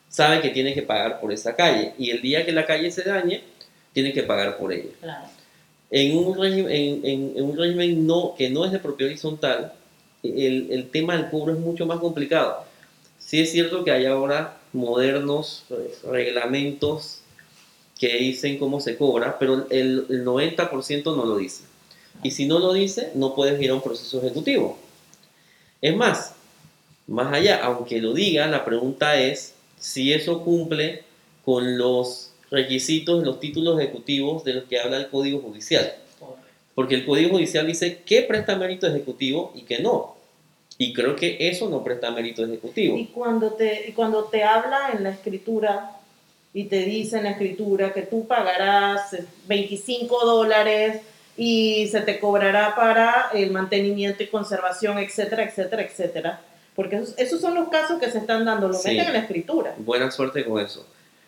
Sabe 0.08 0.40
que 0.40 0.50
tiene 0.50 0.74
que 0.74 0.82
pagar 0.82 1.20
por 1.20 1.32
esa 1.32 1.56
calle 1.56 1.94
y 1.98 2.10
el 2.10 2.22
día 2.22 2.44
que 2.44 2.52
la 2.52 2.66
calle 2.66 2.90
se 2.90 3.02
dañe, 3.02 3.42
tiene 3.92 4.12
que 4.12 4.22
pagar 4.22 4.58
por 4.58 4.72
ella. 4.72 4.90
Claro. 5.00 5.35
En 5.90 6.16
un 6.16 6.36
régimen, 6.36 7.00
en, 7.04 7.42
un 7.42 7.56
régimen 7.56 8.06
no, 8.06 8.34
que 8.36 8.50
no 8.50 8.64
es 8.64 8.72
de 8.72 8.78
propiedad 8.78 9.10
horizontal, 9.10 9.72
el, 10.22 10.88
tema 10.90 11.16
del 11.16 11.30
cobro 11.30 11.52
es 11.52 11.58
mucho 11.58 11.86
más 11.86 12.00
complicado. 12.00 12.64
Sí 13.18 13.40
es 13.40 13.52
cierto 13.52 13.84
que 13.84 13.92
hay 13.92 14.06
ahora 14.06 14.58
modernos 14.72 15.64
eh, 15.70 15.94
reglamentos 16.10 17.20
que 17.98 18.16
dicen 18.18 18.58
cómo 18.58 18.80
se 18.80 18.96
cobra, 18.96 19.38
pero 19.38 19.66
el, 19.70 20.06
el 20.10 20.24
90% 20.24 21.16
no 21.16 21.24
lo 21.24 21.36
dice. 21.36 21.64
Y 22.22 22.32
si 22.32 22.46
no 22.46 22.58
lo 22.58 22.72
dice, 22.72 23.10
no 23.14 23.34
puedes 23.34 23.60
ir 23.60 23.70
a 23.70 23.74
un 23.74 23.82
proceso 23.82 24.18
ejecutivo. 24.18 24.78
Es 25.80 25.94
más, 25.96 26.34
más 27.06 27.32
allá, 27.32 27.64
aunque 27.64 28.00
lo 28.00 28.12
diga, 28.12 28.46
la 28.46 28.64
pregunta 28.64 29.20
es 29.20 29.54
si 29.78 30.12
eso 30.12 30.42
cumple 30.42 31.04
con 31.44 31.78
los 31.78 32.25
requisitos 32.50 33.24
los 33.24 33.40
títulos 33.40 33.78
ejecutivos 33.80 34.44
de 34.44 34.54
los 34.54 34.64
que 34.64 34.78
habla 34.80 34.98
el 34.98 35.08
Código 35.08 35.40
Judicial. 35.40 35.92
Porque 36.74 36.94
el 36.94 37.06
Código 37.06 37.30
Judicial 37.30 37.66
dice 37.66 38.02
que 38.04 38.22
presta 38.22 38.56
mérito 38.56 38.86
ejecutivo 38.86 39.52
y 39.54 39.62
que 39.62 39.78
no. 39.80 40.14
Y 40.78 40.92
creo 40.92 41.16
que 41.16 41.48
eso 41.48 41.70
no 41.70 41.82
presta 41.82 42.10
mérito 42.10 42.44
ejecutivo. 42.44 42.96
Y 42.98 43.06
cuando 43.06 43.52
te, 43.52 43.88
y 43.88 43.92
cuando 43.92 44.24
te 44.24 44.44
habla 44.44 44.90
en 44.92 45.02
la 45.04 45.10
escritura 45.10 45.92
y 46.52 46.64
te 46.64 46.80
dice 46.84 47.16
en 47.18 47.24
la 47.24 47.30
escritura 47.30 47.92
que 47.94 48.02
tú 48.02 48.26
pagarás 48.26 49.16
25 49.46 50.24
dólares 50.26 51.00
y 51.36 51.86
se 51.88 52.00
te 52.02 52.18
cobrará 52.20 52.74
para 52.76 53.30
el 53.32 53.50
mantenimiento 53.50 54.22
y 54.22 54.26
conservación, 54.26 54.98
etcétera, 54.98 55.44
etcétera, 55.44 55.82
etcétera. 55.82 56.40
Porque 56.74 56.96
esos, 56.96 57.14
esos 57.18 57.40
son 57.40 57.54
los 57.54 57.68
casos 57.68 57.98
que 57.98 58.10
se 58.10 58.18
están 58.18 58.44
dando, 58.44 58.68
lo 58.68 58.74
Sí. 58.74 58.88
meten 58.90 59.06
en 59.08 59.12
la 59.14 59.18
escritura. 59.20 59.74
Buena 59.78 60.10
suerte 60.10 60.44
con 60.44 60.60
eso. 60.60 60.86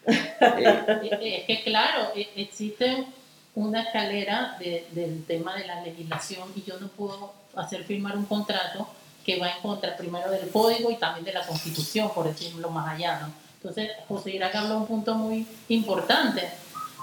Eh, 0.09 1.45
Es 1.49 1.59
que 1.59 1.63
claro, 1.65 2.13
e- 2.15 2.29
existe 2.37 3.05
una 3.55 3.83
escalera 3.83 4.57
de- 4.59 4.87
del 4.93 5.25
tema 5.25 5.55
de 5.57 5.67
la 5.67 5.83
legislación 5.83 6.49
y 6.57 6.63
yo 6.63 6.79
no 6.81 6.89
puedo 6.89 7.33
hacer 7.57 7.85
firmar 7.85 8.17
un 8.17 8.25
contrato 8.27 8.89
que 9.25 9.39
va 9.39 9.51
en 9.51 9.61
contra 9.61 9.97
primero 9.97 10.31
del 10.31 10.49
código 10.51 10.91
y 10.91 10.97
también 10.97 11.25
de 11.25 11.33
la 11.33 11.47
constitución, 11.47 12.11
por 12.15 12.27
decirlo 12.27 12.71
más 12.71 12.95
allá, 12.95 13.21
¿no? 13.21 13.33
Entonces, 13.57 13.91
José 14.07 14.31
Irak 14.31 14.55
habló 14.55 14.79
un 14.79 14.87
punto 14.87 15.15
muy 15.15 15.47
importante. 15.69 16.49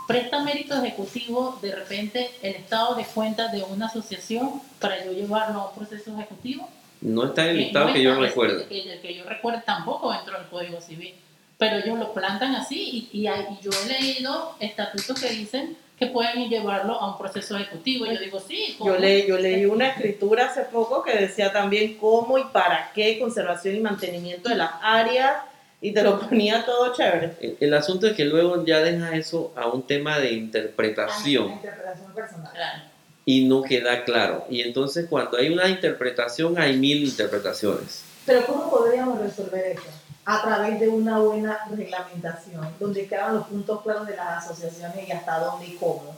Presta 0.07 0.41
mérito 0.43 0.75
ejecutivo 0.81 1.59
de 1.61 1.75
repente 1.75 2.31
el 2.41 2.55
estado 2.55 2.95
de 2.95 3.05
cuenta 3.05 3.49
de 3.49 3.63
una 3.63 3.87
asociación 3.87 4.61
para 4.79 5.03
yo 5.03 5.11
llevarlo 5.11 5.61
a 5.61 5.69
un 5.69 5.75
proceso 5.75 6.13
ejecutivo. 6.15 6.69
no 7.01 7.25
está 7.25 7.43
en 7.43 7.49
el 7.49 7.55
Eh, 7.57 7.59
listado 7.65 7.87
no 7.87 7.93
que 7.93 8.01
yo 8.01 8.11
está- 8.13 8.21
recuerde. 8.25 8.65
que- 8.67 9.13
yo 9.15 9.25
recuerde 9.25 9.61
tampoco 9.65 10.11
dentro 10.11 10.37
del 10.39 10.47
Código 10.47 10.81
Civil. 10.81 11.13
Pero 11.57 11.77
ellos 11.77 11.97
lo 11.97 12.13
plantan 12.13 12.55
así 12.55 13.09
y, 13.11 13.19
y 13.21 13.27
hay- 13.27 13.45
y 13.59 13.63
yo 13.63 13.71
he 13.71 13.87
leído 14.01 14.55
estatutos 14.59 15.19
que 15.21 15.29
dicen 15.29 15.77
que 15.97 16.07
pueden 16.07 16.49
llevarlo 16.49 16.99
a 16.99 17.11
un 17.11 17.17
proceso 17.17 17.55
ejecutivo. 17.55 18.05
Y 18.05 18.13
yo 18.13 18.19
digo, 18.19 18.39
sí. 18.45 18.75
¿cómo? 18.77 18.91
Yo, 18.93 18.99
leí, 18.99 19.25
yo 19.27 19.37
leí 19.37 19.65
una 19.65 19.87
escritura 19.87 20.47
hace 20.47 20.63
poco 20.63 21.01
que 21.03 21.15
decía 21.15 21.53
también 21.53 21.97
cómo 21.97 22.37
y 22.37 22.43
para 22.45 22.91
qué 22.93 23.17
conservación 23.17 23.75
y 23.75 23.79
mantenimiento 23.79 24.49
de 24.49 24.55
las 24.55 24.71
áreas 24.81 25.37
y 25.79 25.93
te 25.93 26.03
lo 26.03 26.19
ponía 26.19 26.65
todo 26.65 26.93
chévere. 26.93 27.33
El, 27.39 27.57
el 27.61 27.73
asunto 27.73 28.07
es 28.07 28.13
que 28.13 28.25
luego 28.25 28.65
ya 28.65 28.81
deja 28.81 29.15
eso 29.15 29.53
a 29.55 29.67
un 29.67 29.83
tema 29.87 30.19
de 30.19 30.33
interpretación 30.33 31.51
interpretación 31.51 32.13
personal. 32.13 32.51
Claro. 32.53 32.81
y 33.23 33.45
no 33.45 33.61
queda 33.63 34.03
claro. 34.03 34.45
Y 34.49 34.61
entonces 34.61 35.05
cuando 35.09 35.37
hay 35.37 35.47
una 35.49 35.69
interpretación 35.69 36.57
hay 36.59 36.75
mil 36.75 37.05
interpretaciones. 37.05 38.03
Pero 38.25 38.45
¿cómo 38.45 38.69
podríamos 38.69 39.19
resolver 39.19 39.65
eso? 39.67 39.83
A 40.25 40.41
través 40.41 40.79
de 40.79 40.89
una 40.89 41.19
buena 41.19 41.59
reglamentación, 41.69 42.67
donde 42.79 43.07
quedan 43.07 43.35
los 43.35 43.47
puntos 43.47 43.81
claros 43.81 44.07
de 44.07 44.15
las 44.15 44.43
asociaciones 44.43 45.07
y 45.07 45.11
hasta 45.11 45.39
dónde 45.39 45.67
y 45.67 45.75
cómo. 45.75 46.15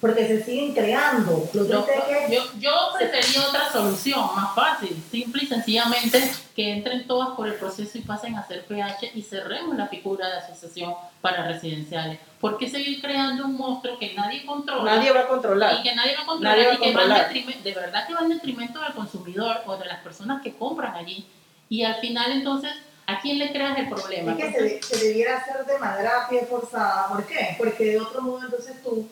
Porque 0.00 0.26
se 0.26 0.42
siguen 0.42 0.72
creando. 0.72 1.46
Lo 1.52 1.68
Yo, 1.68 1.84
que 1.84 2.34
yo, 2.34 2.42
yo 2.58 2.70
prefería 2.96 3.46
otra 3.46 3.70
solución 3.70 4.20
más 4.34 4.54
fácil, 4.54 4.96
simple 5.10 5.44
y 5.44 5.46
sencillamente 5.46 6.32
que 6.56 6.72
entren 6.72 7.06
todas 7.06 7.30
por 7.36 7.48
el 7.48 7.54
proceso 7.54 7.98
y 7.98 8.00
pasen 8.00 8.34
a 8.36 8.46
ser 8.46 8.64
PH 8.64 9.12
y 9.14 9.22
cerremos 9.22 9.76
la 9.76 9.88
figura 9.88 10.26
de 10.28 10.38
asociación 10.38 10.94
para 11.20 11.46
residenciales. 11.46 12.18
¿Por 12.40 12.56
qué 12.56 12.68
seguir 12.68 13.00
creando 13.02 13.44
un 13.44 13.56
monstruo 13.56 13.98
que 13.98 14.14
nadie 14.14 14.46
controla? 14.46 14.96
Nadie 14.96 15.12
va 15.12 15.20
a 15.20 15.28
controlar. 15.28 15.74
y 15.78 15.82
que 15.82 15.94
nadie 15.94 16.16
va 16.16 16.22
a 16.22 16.26
controlar 16.26 16.56
Nadie 16.56 16.66
va 16.66 16.72
a 16.72 16.74
y 16.74 16.78
que 16.78 16.94
va 16.94 17.56
en 17.56 17.62
de 17.62 17.72
verdad 17.74 18.06
que 18.06 18.14
va 18.14 18.20
en 18.20 18.28
detrimento 18.30 18.80
del 18.80 18.94
consumidor 18.94 19.62
o 19.66 19.76
de 19.76 19.84
las 19.84 20.00
personas 20.00 20.42
que 20.42 20.54
compran 20.54 20.94
allí 20.94 21.26
y 21.68 21.84
al 21.84 21.96
final 21.96 22.32
entonces 22.32 22.72
¿a 23.10 23.20
quién 23.20 23.38
le 23.38 23.52
creas 23.52 23.78
el 23.78 23.88
problema? 23.88 24.32
Es 24.32 24.38
que 24.38 24.80
se, 24.80 24.82
se 24.82 25.06
debiera 25.06 25.38
hacer 25.38 25.64
de 25.64 25.78
manera 25.78 26.26
pie 26.28 26.46
forzada. 26.46 27.08
¿Por 27.08 27.24
qué? 27.26 27.54
Porque 27.58 27.84
de 27.84 28.00
otro 28.00 28.22
modo 28.22 28.44
entonces 28.44 28.82
tú 28.82 29.08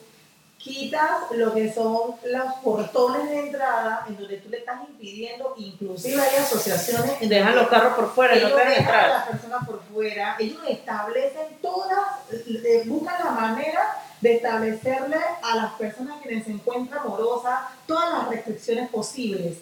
quitas 0.59 1.31
lo 1.31 1.55
que 1.55 1.73
son 1.73 2.15
los 2.25 2.55
portones 2.63 3.31
de 3.31 3.47
entrada 3.47 4.05
en 4.09 4.17
donde 4.17 4.39
tú 4.39 4.51
le 4.51 4.59
estás 4.59 4.81
impidiendo, 4.89 5.55
inclusive 5.57 6.21
hay 6.21 6.37
asociaciones 6.37 7.13
en 7.21 7.29
Dejan 7.29 7.55
los 7.55 7.69
carros 7.69 7.95
por 7.95 8.13
fuera 8.13 8.35
no 8.35 8.41
ellos 8.41 8.53
te 8.53 8.59
dejan 8.59 8.75
dejan 8.77 8.95
a 8.95 8.97
entrar. 8.97 9.11
las 9.11 9.29
personas 9.29 9.67
por 9.67 9.83
fuera, 9.85 10.37
ellos 10.39 10.61
establecen 10.69 11.59
todas, 11.63 11.99
eh, 12.33 12.83
buscan 12.87 13.25
la 13.25 13.31
manera 13.31 13.81
de 14.21 14.35
establecerle 14.35 15.17
a 15.43 15.57
las 15.57 15.73
personas 15.75 16.21
quienes 16.23 16.45
se 16.45 16.51
encuentran 16.51 17.07
morosas 17.09 17.61
todas 17.87 18.13
las 18.13 18.29
restricciones 18.29 18.91
posibles 18.91 19.59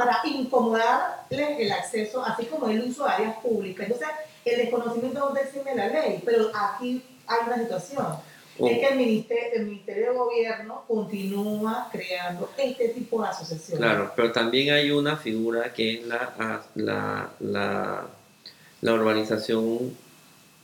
para 0.00 0.20
incomodarles 0.24 1.58
el 1.58 1.72
acceso, 1.72 2.24
así 2.24 2.46
como 2.46 2.68
el 2.70 2.80
uso 2.88 3.04
de 3.04 3.10
áreas 3.10 3.36
públicas. 3.40 3.86
Entonces, 3.86 4.08
el 4.46 4.56
desconocimiento 4.56 5.30
no 5.30 5.36
exime 5.36 5.74
la 5.74 5.88
ley, 5.88 6.22
pero 6.24 6.50
aquí 6.54 7.02
hay 7.26 7.38
una 7.46 7.58
situación. 7.58 8.06
Es 8.58 8.78
que 8.78 8.86
el 8.88 8.96
ministerio, 8.96 9.60
el 9.60 9.66
ministerio 9.66 10.10
de 10.12 10.18
Gobierno 10.18 10.84
continúa 10.88 11.88
creando 11.92 12.50
este 12.56 12.88
tipo 12.88 13.22
de 13.22 13.28
asociaciones. 13.28 13.78
Claro, 13.78 14.12
pero 14.16 14.32
también 14.32 14.72
hay 14.72 14.90
una 14.90 15.18
figura 15.18 15.72
que 15.74 15.94
es 15.94 16.06
la, 16.06 16.62
la, 16.74 17.30
la, 17.40 18.06
la 18.80 18.92
urbanización 18.94 19.96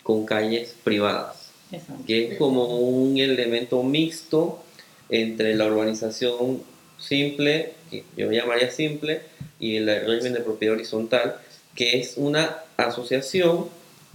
con 0.02 0.25
calles 0.25 0.75
privadas, 0.83 1.50
Exacto. 1.73 2.05
que 2.07 2.33
es 2.33 2.38
como 2.38 2.78
un 2.78 3.19
elemento 3.19 3.83
mixto 3.83 4.62
entre 5.11 5.55
la 5.55 5.66
urbanización 5.66 6.62
simple, 6.99 7.75
que 7.90 8.05
yo 8.16 8.31
llamaría 8.31 8.71
simple, 8.71 9.23
y 9.59 9.76
el 9.76 9.87
régimen 9.87 10.35
de 10.35 10.40
propiedad 10.40 10.75
horizontal, 10.75 11.37
que 11.75 12.00
es 12.00 12.14
una 12.16 12.59
asociación 12.76 13.69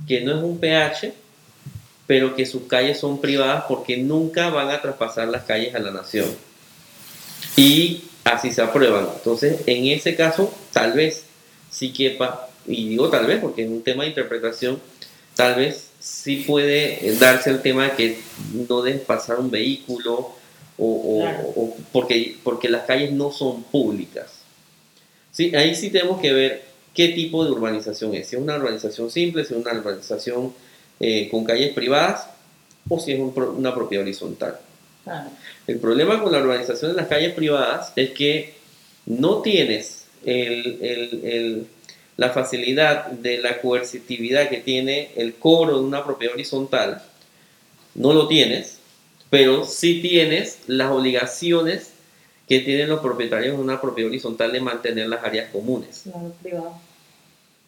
que 0.08 0.22
no 0.22 0.38
es 0.38 0.44
un 0.44 0.60
PH, 0.60 1.14
pero 2.08 2.36
que 2.36 2.46
sus 2.46 2.64
calles 2.64 3.00
son 3.00 3.22
privadas 3.22 3.66
porque 3.68 3.98
nunca 3.98 4.50
van 4.50 4.70
a 4.70 4.82
traspasar 4.82 5.28
las 5.28 5.44
calles 5.44 5.74
a 5.76 5.80
la 5.80 5.92
nación. 5.92 6.28
Y 7.56 8.04
así 8.24 8.52
se 8.52 8.62
aprueban. 8.62 9.08
Entonces, 9.16 9.62
en 9.66 9.86
ese 9.86 10.16
caso, 10.16 10.54
tal 10.74 10.94
vez 10.94 11.24
sí 11.70 11.94
quepa, 11.94 12.50
y 12.68 12.90
digo 12.90 13.10
tal 13.10 13.26
vez 13.26 13.40
porque 13.40 13.64
es 13.64 13.70
un 13.70 13.84
tema 13.84 14.04
de 14.04 14.10
interpretación, 14.10 14.80
tal 15.36 15.56
vez 15.56 15.90
sí 16.00 16.44
puede 16.48 17.16
darse 17.20 17.50
el 17.50 17.62
tema 17.62 17.86
de 17.86 17.92
que 17.92 18.20
no 18.68 18.82
dejes 18.82 19.02
pasar 19.02 19.40
un 19.40 19.50
vehículo 19.50 20.36
o, 20.84 21.18
o- 21.18 21.22
Claro. 21.22 21.44
o 21.56 21.76
porque, 21.92 22.36
porque 22.44 22.68
las 22.70 22.84
calles 22.86 23.12
no 23.12 23.32
son 23.32 23.64
públicas. 23.64 24.32
Sí, 25.32 25.56
ahí 25.56 25.76
sí 25.76 25.90
tenemos 25.92 26.20
que 26.20 26.34
ver 26.34 26.64
qué 26.94 27.10
tipo 27.10 27.46
de 27.46 27.52
urbanización 27.52 28.14
es. 28.16 28.28
Si 28.28 28.36
es 28.36 28.42
una 28.42 28.58
urbanización 28.58 29.10
simple, 29.12 29.46
si 29.46 29.54
es 29.54 29.60
una 29.60 29.74
urbanización 29.74 30.54
eh, 31.00 31.30
con 31.30 31.44
calles 31.46 31.72
privadas 31.74 32.28
o 32.90 33.00
si 33.00 33.12
es 33.14 33.20
un 33.20 33.34
una 33.58 33.74
propiedad 33.74 34.04
horizontal. 34.04 34.60
Claro. 35.04 35.30
El 35.68 35.78
problema 35.80 36.22
con 36.22 36.32
la 36.32 36.40
urbanización 36.40 36.92
de 36.92 36.98
las 36.98 37.08
calles 37.08 37.34
privadas 37.34 37.94
es 37.96 38.12
que 38.12 38.54
no 39.06 39.42
tienes 39.42 40.06
el- 40.26 40.78
el- 40.82 41.22
el- 41.26 41.68
la 42.18 42.30
facilidad 42.32 43.08
de 43.08 43.38
la 43.40 43.62
coercitividad 43.62 44.50
que 44.50 44.58
tiene 44.58 45.12
el 45.16 45.36
cobro 45.36 45.80
de 45.80 45.86
una 45.86 46.04
propiedad 46.04 46.34
horizontal. 46.36 47.02
No 47.96 48.14
lo 48.14 48.28
tienes, 48.28 48.78
pero 49.32 49.64
sí 49.66 50.00
tienes 50.02 50.60
las 50.68 50.92
obligaciones 50.92 51.94
que 52.48 52.60
tienen 52.60 52.90
los 52.90 53.00
propietarios 53.00 53.56
de 53.58 53.64
una 53.64 53.82
propiedad 53.82 54.10
horizontal 54.10 54.52
de 54.52 54.62
mantener 54.62 55.08
las 55.08 55.24
áreas 55.24 55.50
comunes. 55.52 56.04
Privado. 56.44 56.76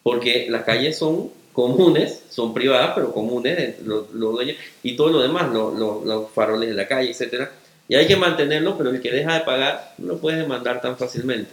Porque 0.02 0.46
las 0.50 0.64
calles 0.64 0.98
son 0.98 1.30
comunes, 1.54 2.20
son 2.30 2.52
privadas, 2.52 2.92
pero 2.94 3.12
comunes, 3.12 3.56
de 3.56 3.76
los, 3.84 4.10
los 4.12 4.32
dueños 4.34 4.56
y 4.82 4.94
todo 4.96 5.08
lo 5.08 5.22
demás, 5.22 5.50
lo- 5.52 5.72
lo- 5.74 6.04
los 6.04 6.30
faroles 6.32 6.68
de 6.68 6.74
la 6.74 6.86
calle, 6.86 7.10
etcétera. 7.10 7.50
Y 7.88 7.94
hay 7.94 8.06
que 8.06 8.16
mantenerlo, 8.16 8.76
pero 8.76 8.90
el 8.90 9.00
que 9.00 9.10
deja 9.10 9.34
de 9.34 9.40
pagar 9.44 9.94
no 9.98 10.08
lo 10.14 10.18
puedes 10.18 10.38
demandar 10.40 10.80
tan 10.80 10.96
fácilmente. 10.98 11.50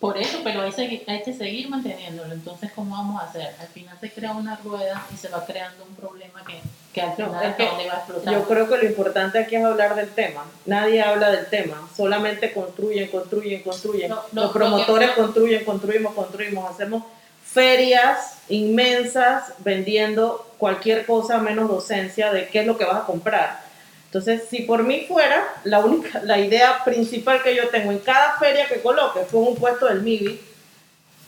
Por 0.00 0.16
eso, 0.16 0.38
pero 0.44 0.62
hay, 0.62 1.02
hay 1.08 1.22
que 1.22 1.32
seguir 1.32 1.68
manteniéndolo. 1.68 2.32
Entonces, 2.32 2.70
¿cómo 2.72 2.94
vamos 2.96 3.20
a 3.20 3.26
hacer? 3.26 3.48
Al 3.60 3.66
final 3.66 3.96
se 4.00 4.12
crea 4.12 4.30
una 4.30 4.54
rueda 4.56 5.04
y 5.12 5.16
se 5.16 5.28
va 5.28 5.44
creando 5.44 5.84
un 5.84 5.94
problema 5.96 6.44
que, 6.46 6.60
que 6.94 7.00
al 7.02 7.08
No, 7.10 7.14
final 7.26 7.44
es 7.46 7.56
que 7.56 7.66
dónde 7.66 7.86
va 7.88 7.94
a 7.94 7.96
explotar. 7.98 8.32
Yo 8.34 8.44
creo 8.44 8.68
que 8.68 8.76
lo 8.76 8.84
importante 8.86 9.38
aquí 9.40 9.56
es 9.56 9.64
hablar 9.64 9.96
del 9.96 10.10
tema. 10.10 10.44
Nadie 10.66 11.02
habla 11.02 11.32
del 11.32 11.46
tema. 11.46 11.88
Solamente 11.96 12.52
construyen, 12.52 13.08
construyen, 13.10 13.60
construyen. 13.62 14.10
No, 14.10 14.20
no, 14.30 14.42
Los 14.42 14.52
promotores 14.52 15.10
que- 15.10 15.16
construyen, 15.20 15.64
construimos, 15.64 16.14
construimos. 16.14 16.70
Hacemos 16.70 17.02
ferias 17.44 18.34
inmensas 18.48 19.52
vendiendo 19.58 20.46
cualquier 20.58 21.06
cosa 21.06 21.38
menos 21.38 21.68
docencia 21.68 22.32
de 22.32 22.46
qué 22.48 22.60
es 22.60 22.66
lo 22.66 22.78
que 22.78 22.84
vas 22.84 22.98
a 23.02 23.04
comprar. 23.06 23.67
Entonces, 24.08 24.44
si 24.48 24.62
por 24.62 24.84
mí 24.84 25.04
fuera, 25.06 25.46
la 25.64 25.80
única, 25.80 26.22
la 26.22 26.40
idea 26.40 26.82
principal 26.82 27.42
que 27.42 27.54
yo 27.54 27.68
tengo 27.68 27.92
en 27.92 27.98
cada 27.98 28.38
feria 28.38 28.66
que 28.66 28.80
coloque 28.80 29.20
fue 29.30 29.40
un 29.40 29.54
puesto 29.54 29.84
del 29.84 30.00
MIBI, 30.00 30.40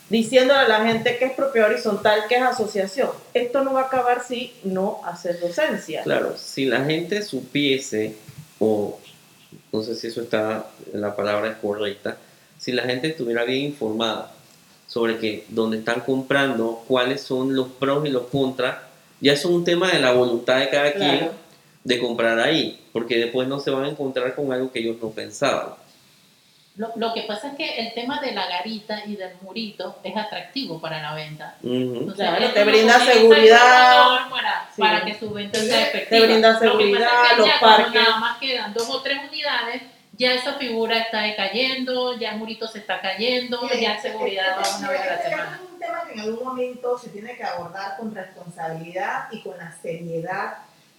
diciéndole 0.09 0.59
a 0.61 0.67
la 0.67 0.85
gente 0.85 1.17
que 1.17 1.25
es 1.25 1.33
propiedad 1.33 1.69
horizontal, 1.69 2.23
que 2.27 2.35
es 2.35 2.41
asociación. 2.41 3.09
Esto 3.35 3.63
no 3.63 3.73
va 3.73 3.81
a 3.81 3.85
acabar 3.85 4.23
si 4.27 4.53
no 4.63 4.99
haces 5.05 5.39
docencia. 5.39 6.01
Claro, 6.01 6.35
si 6.37 6.65
la 6.65 6.83
gente 6.83 7.21
supiese, 7.21 8.15
o 8.57 8.99
no 9.71 9.83
sé 9.83 9.95
si 9.95 10.07
eso 10.07 10.21
está, 10.21 10.65
la 10.91 11.15
palabra 11.15 11.51
es 11.51 11.57
correcta, 11.57 12.17
si 12.57 12.71
la 12.71 12.83
gente 12.83 13.09
estuviera 13.09 13.43
bien 13.43 13.65
informada 13.65 14.33
sobre 14.87 15.19
que 15.19 15.45
donde 15.49 15.77
están 15.77 16.01
comprando, 16.01 16.83
cuáles 16.87 17.21
son 17.21 17.55
los 17.55 17.67
pros 17.69 18.07
y 18.07 18.09
los 18.09 18.23
contras, 18.23 18.77
ya 19.21 19.33
es 19.33 19.45
un 19.45 19.63
tema 19.63 19.91
de 19.91 19.99
la 19.99 20.13
voluntad 20.13 20.57
de 20.57 20.69
cada 20.69 20.91
Claro. 20.93 21.19
quien 21.19 21.31
de 21.83 21.99
comprar 21.99 22.39
ahí, 22.39 22.79
porque 22.93 23.17
después 23.17 23.47
no 23.47 23.59
se 23.59 23.71
van 23.71 23.85
a 23.85 23.89
encontrar 23.89 24.35
con 24.35 24.51
algo 24.53 24.71
que 24.71 24.79
ellos 24.79 24.97
no 25.01 25.09
pensaban. 25.09 25.69
Lo, 26.77 26.89
lo 26.95 27.13
que 27.13 27.23
pasa 27.23 27.49
es 27.49 27.55
que 27.57 27.79
el 27.79 27.93
tema 27.93 28.21
de 28.21 28.31
la 28.31 28.47
garita 28.47 29.03
y 29.05 29.15
del 29.17 29.33
murito 29.41 29.97
es 30.03 30.15
atractivo 30.15 30.79
para 30.79 31.01
la 31.01 31.13
venta. 31.13 31.55
Ujú. 31.61 31.73
Entonces, 31.73 32.15
Claro, 32.29 32.53
te 32.53 32.63
brinda 32.63 32.99
seguridad. 32.99 34.29
Para, 34.29 34.69
Sí. 34.73 34.81
para 34.81 35.03
que 35.05 35.15
su 35.19 35.29
venta 35.31 35.59
sea 35.59 35.91
Te 35.91 35.97
efectiva. 35.97 36.25
brinda 36.27 36.53
Lo 36.53 36.59
que 36.59 36.65
pasa 36.65 36.71
seguridad, 36.77 37.09
es 37.25 37.29
que 37.31 37.37
los 37.37 37.47
ya 37.47 37.59
parques. 37.59 37.93
Nada 37.93 38.19
más 38.19 38.37
quedan 38.37 38.73
dos 38.73 38.89
o 38.89 39.01
tres 39.01 39.17
unidades, 39.29 39.81
ya 40.17 40.33
esa 40.33 40.53
figura 40.53 40.97
está 40.99 41.21
decayendo, 41.23 42.17
ya 42.17 42.31
el 42.31 42.37
murito 42.37 42.67
se 42.67 42.79
está 42.79 43.01
cayendo, 43.01 43.67
ya 43.69 43.95
Este- 43.95 44.09
seguridad 44.11 44.57
va 44.57 44.77
una 44.77 44.89
vez 44.91 45.01
a 45.01 45.05
la 45.07 45.21
semana. 45.23 45.59
Es 45.63 45.71
un 45.73 45.79
tema 45.79 46.03
que 46.07 46.13
en 46.13 46.19
algún 46.21 46.43
momento 46.47 46.97
se 46.97 47.09
tiene 47.09 47.35
que 47.35 47.43
abordar 47.43 47.97
con 47.97 48.15
responsabilidad 48.15 49.27
y 49.31 49.41
con 49.41 49.57
la 49.57 49.73
seriedad 49.81 50.53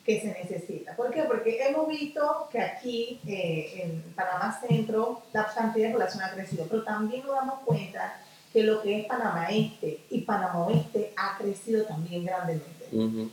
que 0.05 0.21
se 0.21 0.29
necesita. 0.29 0.97
¿Por 0.97 1.11
qué? 1.11 1.23
Porque 1.23 1.59
hemos 1.67 1.87
visto 1.89 2.49
que 2.51 2.61
aquí 2.61 3.21
eh, 3.27 3.83
en 3.83 4.03
Panamá 4.15 4.59
Centro 4.67 5.23
la 5.33 5.47
cantidad 5.47 5.89
de 5.89 5.93
población 5.93 6.25
ha 6.25 6.33
crecido, 6.33 6.67
pero 6.69 6.83
también 6.83 7.25
nos 7.25 7.37
damos 7.37 7.61
cuenta 7.65 8.17
que 8.53 8.63
lo 8.63 8.83
que 8.83 9.01
es 9.01 9.07
Panamá 9.07 9.49
Este 9.51 10.05
y 10.11 10.21
Panamá 10.23 10.67
Oeste 10.67 11.15
ha 11.17 11.39
crecido 11.39 11.85
también 11.85 12.25
grandemente. 12.25 12.83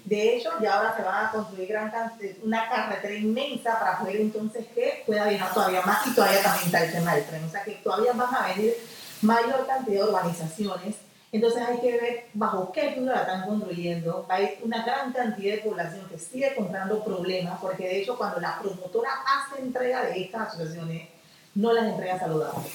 De 0.06 0.38
hecho, 0.38 0.52
ya 0.62 0.78
ahora 0.78 0.96
se 0.96 1.04
va 1.04 1.28
a 1.28 1.32
construir 1.32 1.68
gran 1.68 1.92
cantidad, 1.92 2.34
una 2.44 2.70
carretera 2.70 3.14
inmensa 3.14 3.78
para 3.78 4.00
poder 4.00 4.16
entonces 4.16 4.66
que 4.74 5.04
pueda 5.06 5.28
viajar 5.28 5.54
todavía 5.54 5.82
más 5.82 6.08
y 6.08 6.16
todavía 6.16 6.42
también 6.42 6.66
está 6.68 6.86
el 6.86 6.92
tema 6.94 7.16
del 7.16 7.26
tren. 7.26 7.44
O 7.44 7.50
sea 7.50 7.64
que 7.66 7.72
todavía 7.84 8.14
van 8.14 8.34
a 8.34 8.48
venir 8.48 8.74
mayor 9.22 9.68
cantidad 9.68 10.04
de 10.04 10.10
urbanizaciones. 10.10 10.96
Entonces 11.32 11.62
hay 11.68 11.80
que 11.80 11.92
ver 11.92 12.26
bajo 12.34 12.72
qué 12.72 12.92
figura 12.92 13.16
la 13.16 13.22
están 13.22 13.46
construyendo. 13.46 14.26
Hay 14.30 14.58
una 14.64 14.84
gran 14.84 15.14
cantidad 15.14 15.56
de 15.56 15.62
población 15.62 16.08
que 16.10 16.18
sigue 16.18 16.56
comprando 16.56 17.04
problemas, 17.04 17.60
porque 17.62 17.84
de 17.84 18.02
hecho 18.02 18.18
cuando 18.18 18.40
la 18.40 18.60
promotora 18.60 19.10
hace 19.28 19.62
entrega 19.62 20.04
de 20.06 20.22
estas 20.22 20.50
asociaciones, 20.50 21.08
no 21.54 21.72
las 21.74 21.86
entrega 21.86 22.18
saludables. 22.18 22.72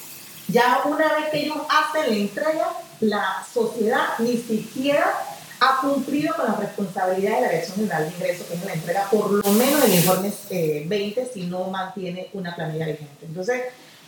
Ya 0.47 0.81
una 0.85 1.13
vez 1.15 1.29
que 1.31 1.39
ellos 1.39 1.57
hacen 1.69 2.09
la 2.09 2.15
entrega, 2.15 2.69
la 3.01 3.45
sociedad 3.51 4.05
ni 4.19 4.37
siquiera 4.37 5.11
ha 5.59 5.81
cumplido 5.81 6.35
con 6.35 6.45
la 6.45 6.55
responsabilidad 6.55 7.35
de 7.35 7.41
la 7.41 7.49
Dirección 7.49 7.77
General 7.77 8.03
de 8.03 8.15
Ingresos, 8.15 8.47
que 8.47 8.53
es 8.53 8.65
la 8.65 8.73
entrega 8.73 9.09
por 9.09 9.31
lo 9.31 9.51
menos 9.51 9.81
del 9.81 9.95
informe 9.95 10.31
eh, 10.49 10.85
20 10.87 11.25
si 11.33 11.43
no 11.47 11.65
mantiene 11.65 12.29
una 12.33 12.55
planilla 12.55 12.85
vigente. 12.85 13.25
Entonces, 13.25 13.63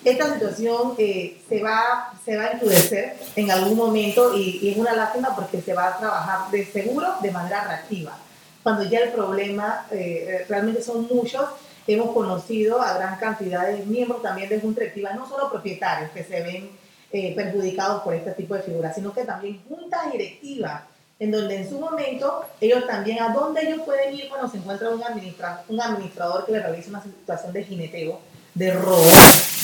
esta 0.09 0.33
situación 0.33 0.93
eh, 0.97 1.37
se, 1.49 1.61
va, 1.61 2.13
se 2.23 2.37
va 2.37 2.45
a 2.45 2.51
endurecer 2.51 3.17
en 3.35 3.51
algún 3.51 3.75
momento 3.75 4.37
y, 4.37 4.69
es 4.69 4.77
una 4.77 4.93
lástima 4.93 5.35
porque 5.35 5.61
se 5.61 5.73
va 5.73 5.87
a 5.87 5.97
trabajar 5.97 6.51
de 6.51 6.65
seguro 6.65 7.07
de 7.21 7.31
manera 7.31 7.63
reactiva. 7.63 8.17
Cuando 8.63 8.83
ya 8.83 8.99
el 8.99 9.11
problema 9.11 9.85
eh, 9.91 10.45
realmente 10.47 10.81
son 10.81 11.07
muchos, 11.07 11.45
hemos 11.87 12.11
conocido 12.13 12.81
a 12.81 12.97
gran 12.97 13.17
cantidad 13.17 13.67
de 13.67 13.85
miembros 13.85 14.21
también 14.21 14.49
de 14.49 14.59
juntas 14.59 14.81
directivas, 14.81 15.15
no 15.15 15.27
solo 15.27 15.49
propietarios 15.49 16.11
que 16.11 16.23
se 16.23 16.41
ven 16.41 16.69
eh, 17.11 17.33
perjudicados 17.35 18.03
por 18.03 18.13
este 18.13 18.31
tipo 18.31 18.53
de 18.55 18.61
figuras, 18.61 18.93
sino 18.93 19.13
que 19.13 19.23
también 19.23 19.63
juntas 19.67 20.11
directivas, 20.11 20.83
en 21.19 21.31
donde 21.31 21.55
en 21.55 21.69
su 21.69 21.79
momento 21.79 22.45
ellos 22.59 22.85
también, 22.85 23.21
a 23.21 23.33
dónde 23.33 23.61
ellos 23.61 23.81
pueden 23.85 24.13
ir 24.13 24.29
cuando 24.29 24.49
se 24.49 24.57
encuentra 24.57 24.89
un, 24.89 25.01
administra 25.01 25.63
un 25.69 25.81
administrador 25.81 26.45
que 26.45 26.51
le 26.51 26.59
realiza 26.59 26.89
una 26.89 27.03
situación 27.03 27.53
de 27.53 27.63
jineteo, 27.63 28.19
de 28.53 28.73
robo, 28.73 29.03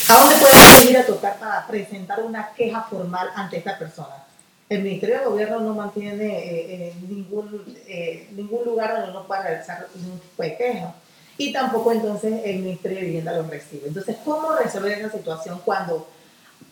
a 0.08 0.18
dónde 0.20 0.36
pueden 0.36 0.88
ir 0.88 0.98
a 0.98 1.06
tocar 1.06 1.38
para 1.38 1.66
presentar 1.66 2.22
una 2.22 2.52
queja 2.52 2.82
formal 2.82 3.30
ante 3.34 3.58
esta 3.58 3.78
persona. 3.78 4.24
El 4.68 4.82
Ministerio 4.82 5.18
de 5.18 5.24
Gobierno 5.26 5.60
no 5.60 5.74
mantiene 5.74 6.26
eh, 6.26 6.74
eh, 6.88 6.94
ningún, 7.08 7.76
eh, 7.86 8.28
ningún 8.32 8.64
lugar 8.64 8.94
donde 8.94 9.10
uno 9.10 9.26
pueda 9.26 9.42
realizar 9.42 9.86
ningún 9.94 10.18
tipo 10.18 10.42
de 10.42 10.56
queja. 10.56 10.94
Y 11.36 11.52
tampoco 11.52 11.92
entonces 11.92 12.40
el 12.44 12.60
Ministerio 12.60 12.98
de 12.98 13.04
Vivienda 13.06 13.32
lo 13.32 13.48
recibe. 13.48 13.88
Entonces, 13.88 14.16
¿cómo 14.24 14.54
resolver 14.54 14.92
esa 14.92 15.10
situación 15.10 15.60
cuando 15.64 16.08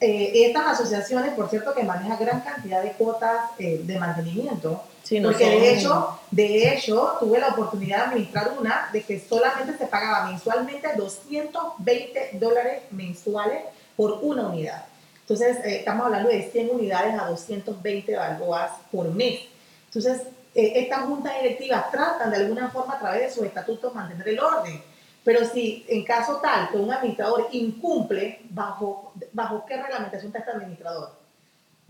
estas 0.00 0.80
asociaciones, 0.80 1.32
por 1.34 1.48
cierto, 1.48 1.74
que 1.74 1.84
manejan 1.84 2.18
gran 2.18 2.40
cantidad 2.40 2.82
de 2.82 2.92
cuotas 2.92 3.56
de 3.58 3.98
mantenimiento? 4.00 4.82
Sí, 5.02 5.18
no 5.18 5.30
Porque 5.30 5.44
de 5.44 5.74
hecho, 5.74 6.18
de 6.30 6.72
hecho, 6.72 7.16
tuve 7.18 7.40
la 7.40 7.48
oportunidad 7.48 7.98
de 7.98 8.02
administrar 8.04 8.52
una 8.58 8.88
de 8.92 9.02
que 9.02 9.18
solamente 9.20 9.76
se 9.76 9.86
pagaba 9.86 10.26
mensualmente 10.30 10.88
220 10.96 12.30
dólares 12.34 12.82
mensuales 12.90 13.62
por 13.96 14.20
una 14.22 14.46
unidad. 14.46 14.84
Entonces, 15.20 15.58
eh, 15.64 15.76
estamos 15.78 16.06
hablando 16.06 16.28
de 16.28 16.50
100 16.50 16.70
unidades 16.70 17.18
a 17.18 17.26
220 17.26 18.16
balboas 18.16 18.70
por 18.90 19.08
mes. 19.12 19.40
Entonces, 19.86 20.22
eh, 20.54 20.72
estas 20.76 21.04
juntas 21.06 21.34
directivas 21.42 21.90
tratan 21.90 22.30
de 22.30 22.36
alguna 22.36 22.70
forma 22.70 22.94
a 22.94 22.98
través 22.98 23.22
de 23.22 23.30
sus 23.30 23.44
estatutos 23.44 23.94
mantener 23.94 24.28
el 24.28 24.40
orden. 24.40 24.82
Pero 25.24 25.44
si 25.44 25.84
en 25.88 26.04
caso 26.04 26.36
tal 26.36 26.68
que 26.70 26.76
un 26.76 26.92
administrador 26.92 27.48
incumple, 27.52 28.40
¿bajo, 28.50 29.12
bajo 29.32 29.64
qué 29.66 29.80
reglamentación 29.80 30.28
está 30.28 30.40
este 30.40 30.50
administrador? 30.50 31.21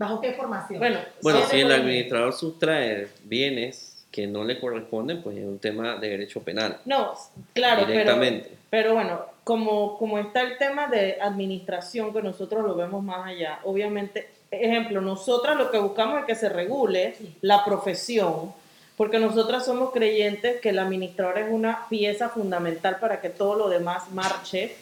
¿Bajo 0.03 0.19
qué 0.19 0.33
formación? 0.33 0.79
Bueno, 0.79 0.99
Bueno, 1.21 1.39
si 1.49 1.61
el 1.61 1.71
administrador 1.71 2.33
sustrae 2.33 3.07
bienes 3.23 4.05
que 4.11 4.27
no 4.27 4.43
le 4.43 4.59
corresponden, 4.59 5.23
pues 5.23 5.37
es 5.37 5.45
un 5.45 5.59
tema 5.59 5.95
de 5.95 6.09
derecho 6.09 6.41
penal, 6.41 6.77
No, 6.85 7.13
claro, 7.53 7.83
pero, 7.85 7.91
directamente. 7.91 8.51
pero 8.69 8.93
bueno, 8.95 9.21
como, 9.45 9.97
como 9.97 10.19
está 10.19 10.41
el 10.41 10.57
tema 10.57 10.87
de 10.87 11.17
administración, 11.21 12.11
que 12.13 12.21
nosotros 12.21 12.65
lo 12.65 12.75
vemos 12.75 13.01
más 13.01 13.25
allá, 13.27 13.59
obviamente, 13.63 14.27
ejemplo, 14.51 14.99
nosotras 14.99 15.55
lo 15.55 15.71
que 15.71 15.79
buscamos 15.79 16.19
es 16.19 16.25
que 16.25 16.35
se 16.35 16.49
regule 16.49 17.15
Sí. 17.17 17.33
la 17.41 17.63
profesión, 17.63 18.53
porque 18.97 19.19
nosotras 19.19 19.65
somos 19.65 19.91
creyentes 19.93 20.59
que 20.59 20.69
el 20.69 20.79
administrador 20.79 21.37
es 21.39 21.49
una 21.49 21.87
pieza 21.89 22.27
fundamental 22.29 22.97
para 22.99 23.21
que 23.21 23.29
todo 23.29 23.55
lo 23.55 23.69
demás 23.69 24.11
marche 24.11 24.75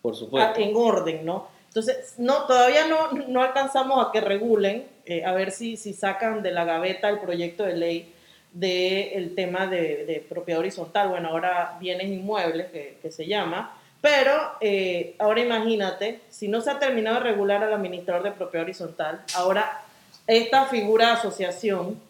Por 0.00 0.14
supuesto. 0.14 0.60
en 0.60 0.70
orden, 0.76 1.26
¿no? 1.26 1.48
Entonces, 1.76 2.14
no, 2.16 2.46
todavía 2.46 2.86
no, 2.86 3.12
no 3.28 3.42
alcanzamos 3.42 4.02
a 4.02 4.10
que 4.10 4.22
regulen, 4.22 4.86
eh, 5.04 5.26
a 5.26 5.32
ver 5.32 5.50
si, 5.50 5.76
si 5.76 5.92
sacan 5.92 6.42
de 6.42 6.50
la 6.50 6.64
gaveta 6.64 7.10
el 7.10 7.18
proyecto 7.18 7.64
de 7.64 7.76
ley 7.76 8.14
del 8.50 9.34
tema 9.34 9.66
de, 9.66 10.06
de, 10.06 10.24
propiedad 10.26 10.60
horizontal, 10.60 11.10
bueno, 11.10 11.28
ahora 11.28 11.76
bienes 11.78 12.06
inmuebles 12.06 12.68
que, 12.70 12.98
que 13.02 13.12
se 13.12 13.26
llama, 13.26 13.78
pero 14.00 14.52
eh, 14.62 15.16
ahora 15.18 15.42
imagínate, 15.42 16.22
si 16.30 16.48
no 16.48 16.62
se 16.62 16.70
ha 16.70 16.78
terminado 16.78 17.16
de 17.16 17.24
regular 17.24 17.62
al 17.62 17.74
administrador 17.74 18.22
de 18.22 18.32
propiedad 18.32 18.64
horizontal, 18.64 19.20
ahora 19.34 19.82
esta 20.26 20.64
figura 20.64 21.08
de 21.08 21.12
asociación, 21.12 22.00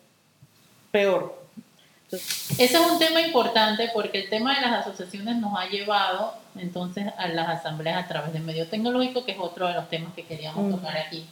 peor. 0.93 1.43
Ese 2.13 2.65
es 2.65 2.77
un 2.77 3.01
tema 3.01 3.21
importante 3.21 3.91
porque 3.93 4.21
el 4.21 4.31
tema 4.31 4.55
de 4.55 4.61
las 4.61 4.87
asociaciones 4.87 5.39
nos 5.39 5.59
ha 5.59 5.67
llevado 5.67 6.46
entonces 6.59 7.07
a 7.17 7.29
las 7.29 7.49
asambleas 7.49 8.05
a 8.05 8.09
través 8.09 8.33
de 8.33 8.41
medio 8.41 8.67
tecnológico, 8.69 9.25
que 9.25 9.33
es 9.33 9.39
otro 9.39 9.69
de 9.69 9.75
los 9.75 9.89
temas 9.89 10.15
que 10.15 10.25
queríamos 10.25 10.71
tocar 10.71 10.97
aquí. 10.97 11.27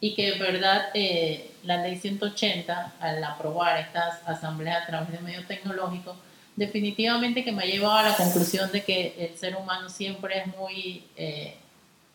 Y 0.00 0.14
que 0.14 0.34
en 0.34 0.38
verdad 0.38 0.88
eh, 0.94 1.52
la 1.62 1.78
ley 1.82 1.96
180, 1.96 2.92
al 3.00 3.24
aprobar 3.24 3.78
estas 3.80 4.26
asambleas 4.26 4.82
a 4.82 4.86
través 4.86 5.12
de 5.12 5.18
medio 5.20 5.44
tecnológico, 5.46 6.16
definitivamente 6.54 7.44
que 7.44 7.52
me 7.52 7.62
ha 7.62 7.66
llevado 7.66 7.96
a 7.96 8.02
la 8.02 8.14
conclusión 8.14 8.70
de 8.72 8.82
que 8.84 9.14
el 9.18 9.38
ser 9.38 9.56
humano 9.56 9.88
siempre 9.88 10.38
es 10.38 10.46
muy 10.56 11.04
eh, 11.16 11.56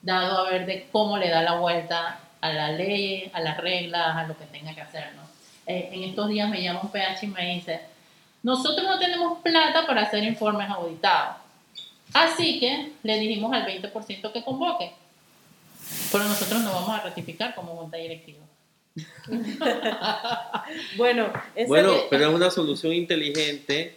dado 0.02 0.46
a 0.46 0.50
ver 0.50 0.66
de 0.66 0.88
cómo 0.92 1.18
le 1.18 1.30
da 1.30 1.42
la 1.44 1.56
vuelta 1.56 2.20
a 2.42 2.54
la 2.54 2.72
ley, 2.72 3.32
a 3.34 3.40
las 3.40 3.58
reglas, 3.58 4.16
a 4.16 4.24
lo 4.24 4.38
que 4.38 4.46
tenga 4.46 4.74
que 4.74 4.82
hacer. 4.82 5.14
¿no? 5.16 5.22
Eh, 5.68 5.90
en 5.94 6.04
estos 6.04 6.28
días 6.28 6.50
me 6.50 6.62
llama 6.62 6.82
un 6.82 6.92
PH 6.92 7.26
y 7.26 7.28
me 7.28 7.54
dice, 7.54 7.82
nosotros 8.44 8.86
no 8.86 8.98
tenemos 8.98 9.40
plata 9.40 9.86
para 9.86 10.02
hacer 10.02 10.24
informes 10.24 10.70
auditados. 10.70 11.38
Así 12.14 12.60
que 12.60 12.92
le 13.04 13.20
dijimos 13.20 13.54
al 13.54 13.66
20% 13.66 14.32
que 14.32 14.44
convoque. 14.44 14.92
Pero 16.12 16.24
nosotros 16.26 16.62
no 16.62 16.72
vamos 16.72 16.90
a 16.90 17.02
ratificar 17.02 17.56
como 17.56 17.76
junta 17.76 17.98
directiva. 17.98 18.40
bueno, 20.98 21.32
bueno 21.68 21.94
pero 22.10 22.28
es 22.28 22.36
una 22.36 22.52
solución 22.52 22.92
inteligente 22.92 23.96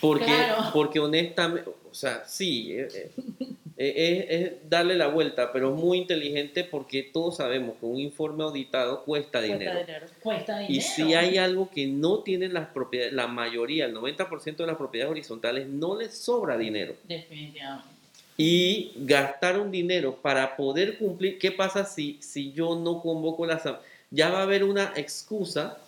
porque, 0.00 0.32
porque 0.72 1.00
honestamente, 1.00 1.68
o 1.68 1.94
sea, 1.94 2.24
sí, 2.26 2.72
eh, 2.72 2.88
eh, 2.94 3.10
eh, 3.76 4.26
es, 4.28 4.70
darle 4.70 4.96
la 4.96 5.06
vuelta, 5.06 5.52
pero 5.52 5.74
es 5.74 5.80
muy 5.80 5.98
inteligente 5.98 6.64
porque 6.64 7.02
todos 7.02 7.38
sabemos 7.38 7.76
que 7.80 7.86
un 7.86 7.98
informe 7.98 8.44
auditado 8.44 9.04
cuesta, 9.04 9.40
dinero. 9.40 9.80
Cuesta 10.22 10.58
dinero. 10.58 10.74
Y 10.74 10.80
si 10.80 11.14
hay 11.14 11.38
algo 11.38 11.70
que 11.70 11.86
no 11.86 12.18
tienen 12.18 12.52
las 12.52 12.68
propiedades, 12.68 13.12
la 13.12 13.26
mayoría, 13.26 13.86
el 13.86 13.94
90% 13.94 14.56
de 14.56 14.66
las 14.66 14.76
propiedades 14.76 15.10
horizontales, 15.10 15.66
no 15.68 15.96
les 15.96 16.14
sobra 16.14 16.58
dinero. 16.58 16.94
Definitivamente. 17.04 17.88
Y 18.36 18.92
gastar 18.96 19.58
un 19.58 19.70
dinero 19.70 20.16
para 20.16 20.56
poder 20.56 20.98
cumplir, 20.98 21.38
¿qué 21.38 21.52
pasa 21.52 21.84
si, 21.84 22.18
si 22.20 22.52
yo 22.52 22.74
no 22.74 23.00
convoco 23.00 23.46
las... 23.46 23.62
Ya 24.10 24.30
va 24.30 24.40
a 24.40 24.42
haber 24.42 24.64
una 24.64 24.92
excusa 24.96 25.78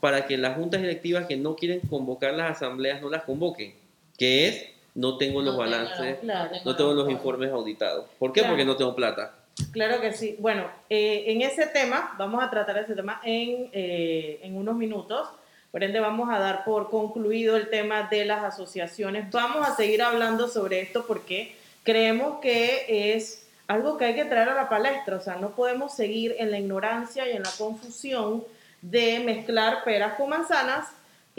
para 0.00 0.26
que 0.26 0.36
las 0.36 0.56
juntas 0.56 0.80
directivas 0.80 1.26
que 1.26 1.36
no 1.36 1.56
quieren 1.56 1.80
convocar 1.80 2.34
las 2.34 2.56
asambleas 2.56 3.00
no 3.00 3.10
las 3.10 3.22
convoquen, 3.22 3.74
que 4.16 4.48
es 4.48 4.64
no 4.94 5.16
tengo 5.16 5.42
los 5.42 5.56
balances, 5.56 6.18
no 6.64 6.76
tengo 6.76 6.92
los 6.92 7.10
informes 7.10 7.50
auditados. 7.50 8.06
¿Por 8.18 8.32
qué? 8.32 8.42
Porque 8.44 8.64
no 8.64 8.76
tengo 8.76 8.94
plata. 8.94 9.34
Claro 9.72 10.00
que 10.00 10.12
sí. 10.12 10.36
Bueno, 10.38 10.64
eh, 10.88 11.24
en 11.28 11.42
ese 11.42 11.66
tema, 11.66 12.14
vamos 12.18 12.42
a 12.42 12.50
tratar 12.50 12.78
ese 12.78 12.94
tema 12.94 13.20
en, 13.24 13.68
eh, 13.72 14.40
en 14.42 14.56
unos 14.56 14.76
minutos. 14.76 15.28
Por 15.70 15.84
ende, 15.84 16.00
vamos 16.00 16.28
a 16.30 16.38
dar 16.38 16.64
por 16.64 16.90
concluido 16.90 17.56
el 17.56 17.68
tema 17.68 18.08
de 18.10 18.24
las 18.24 18.42
asociaciones. 18.42 19.30
Vamos 19.30 19.68
a 19.68 19.76
seguir 19.76 20.02
hablando 20.02 20.48
sobre 20.48 20.80
esto 20.80 21.04
porque 21.06 21.54
creemos 21.84 22.40
que 22.40 23.14
es 23.14 23.46
algo 23.68 23.96
que 23.96 24.06
hay 24.06 24.14
que 24.14 24.24
traer 24.24 24.48
a 24.48 24.54
la 24.54 24.68
palestra. 24.68 25.16
O 25.16 25.20
sea, 25.20 25.36
no 25.36 25.50
podemos 25.50 25.94
seguir 25.94 26.34
en 26.38 26.50
la 26.50 26.58
ignorancia 26.58 27.28
y 27.30 27.36
en 27.36 27.42
la 27.42 27.50
confusión 27.56 28.42
de 28.82 29.20
mezclar 29.20 29.84
peras 29.84 30.14
con 30.14 30.30
manzanas 30.30 30.88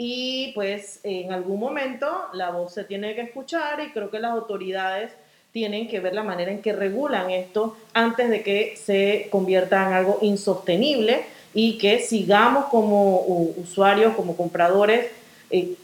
y 0.04 0.50
pues 0.56 0.98
en 1.04 1.32
algún 1.32 1.60
momento 1.60 2.08
la 2.32 2.50
voz 2.50 2.74
se 2.74 2.82
tiene 2.82 3.14
que 3.14 3.20
escuchar 3.20 3.78
y 3.78 3.92
creo 3.92 4.10
que 4.10 4.18
las 4.18 4.32
autoridades 4.32 5.12
tienen 5.52 5.86
que 5.86 6.00
ver 6.00 6.12
la 6.12 6.24
manera 6.24 6.50
en 6.50 6.60
que 6.60 6.72
regulan 6.72 7.30
esto 7.30 7.76
antes 7.94 8.28
de 8.28 8.42
que 8.42 8.74
se 8.76 9.28
convierta 9.30 9.86
en 9.86 9.92
algo 9.92 10.18
insostenible 10.20 11.22
y 11.54 11.78
que 11.78 12.00
sigamos 12.00 12.64
como 12.64 13.20
usuarios, 13.56 14.16
como 14.16 14.36
compradores, 14.36 15.06
eh, 15.52 15.74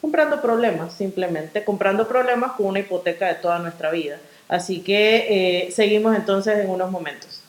comprando 0.00 0.42
problemas, 0.42 0.94
simplemente 0.94 1.62
comprando 1.62 2.08
problemas 2.08 2.54
con 2.56 2.66
una 2.66 2.80
hipoteca 2.80 3.28
de 3.28 3.34
toda 3.34 3.60
nuestra 3.60 3.92
vida. 3.92 4.18
Así 4.48 4.80
que 4.80 5.66
eh, 5.68 5.70
seguimos 5.70 6.16
entonces 6.16 6.58
en 6.58 6.68
unos 6.68 6.90
momentos. 6.90 7.44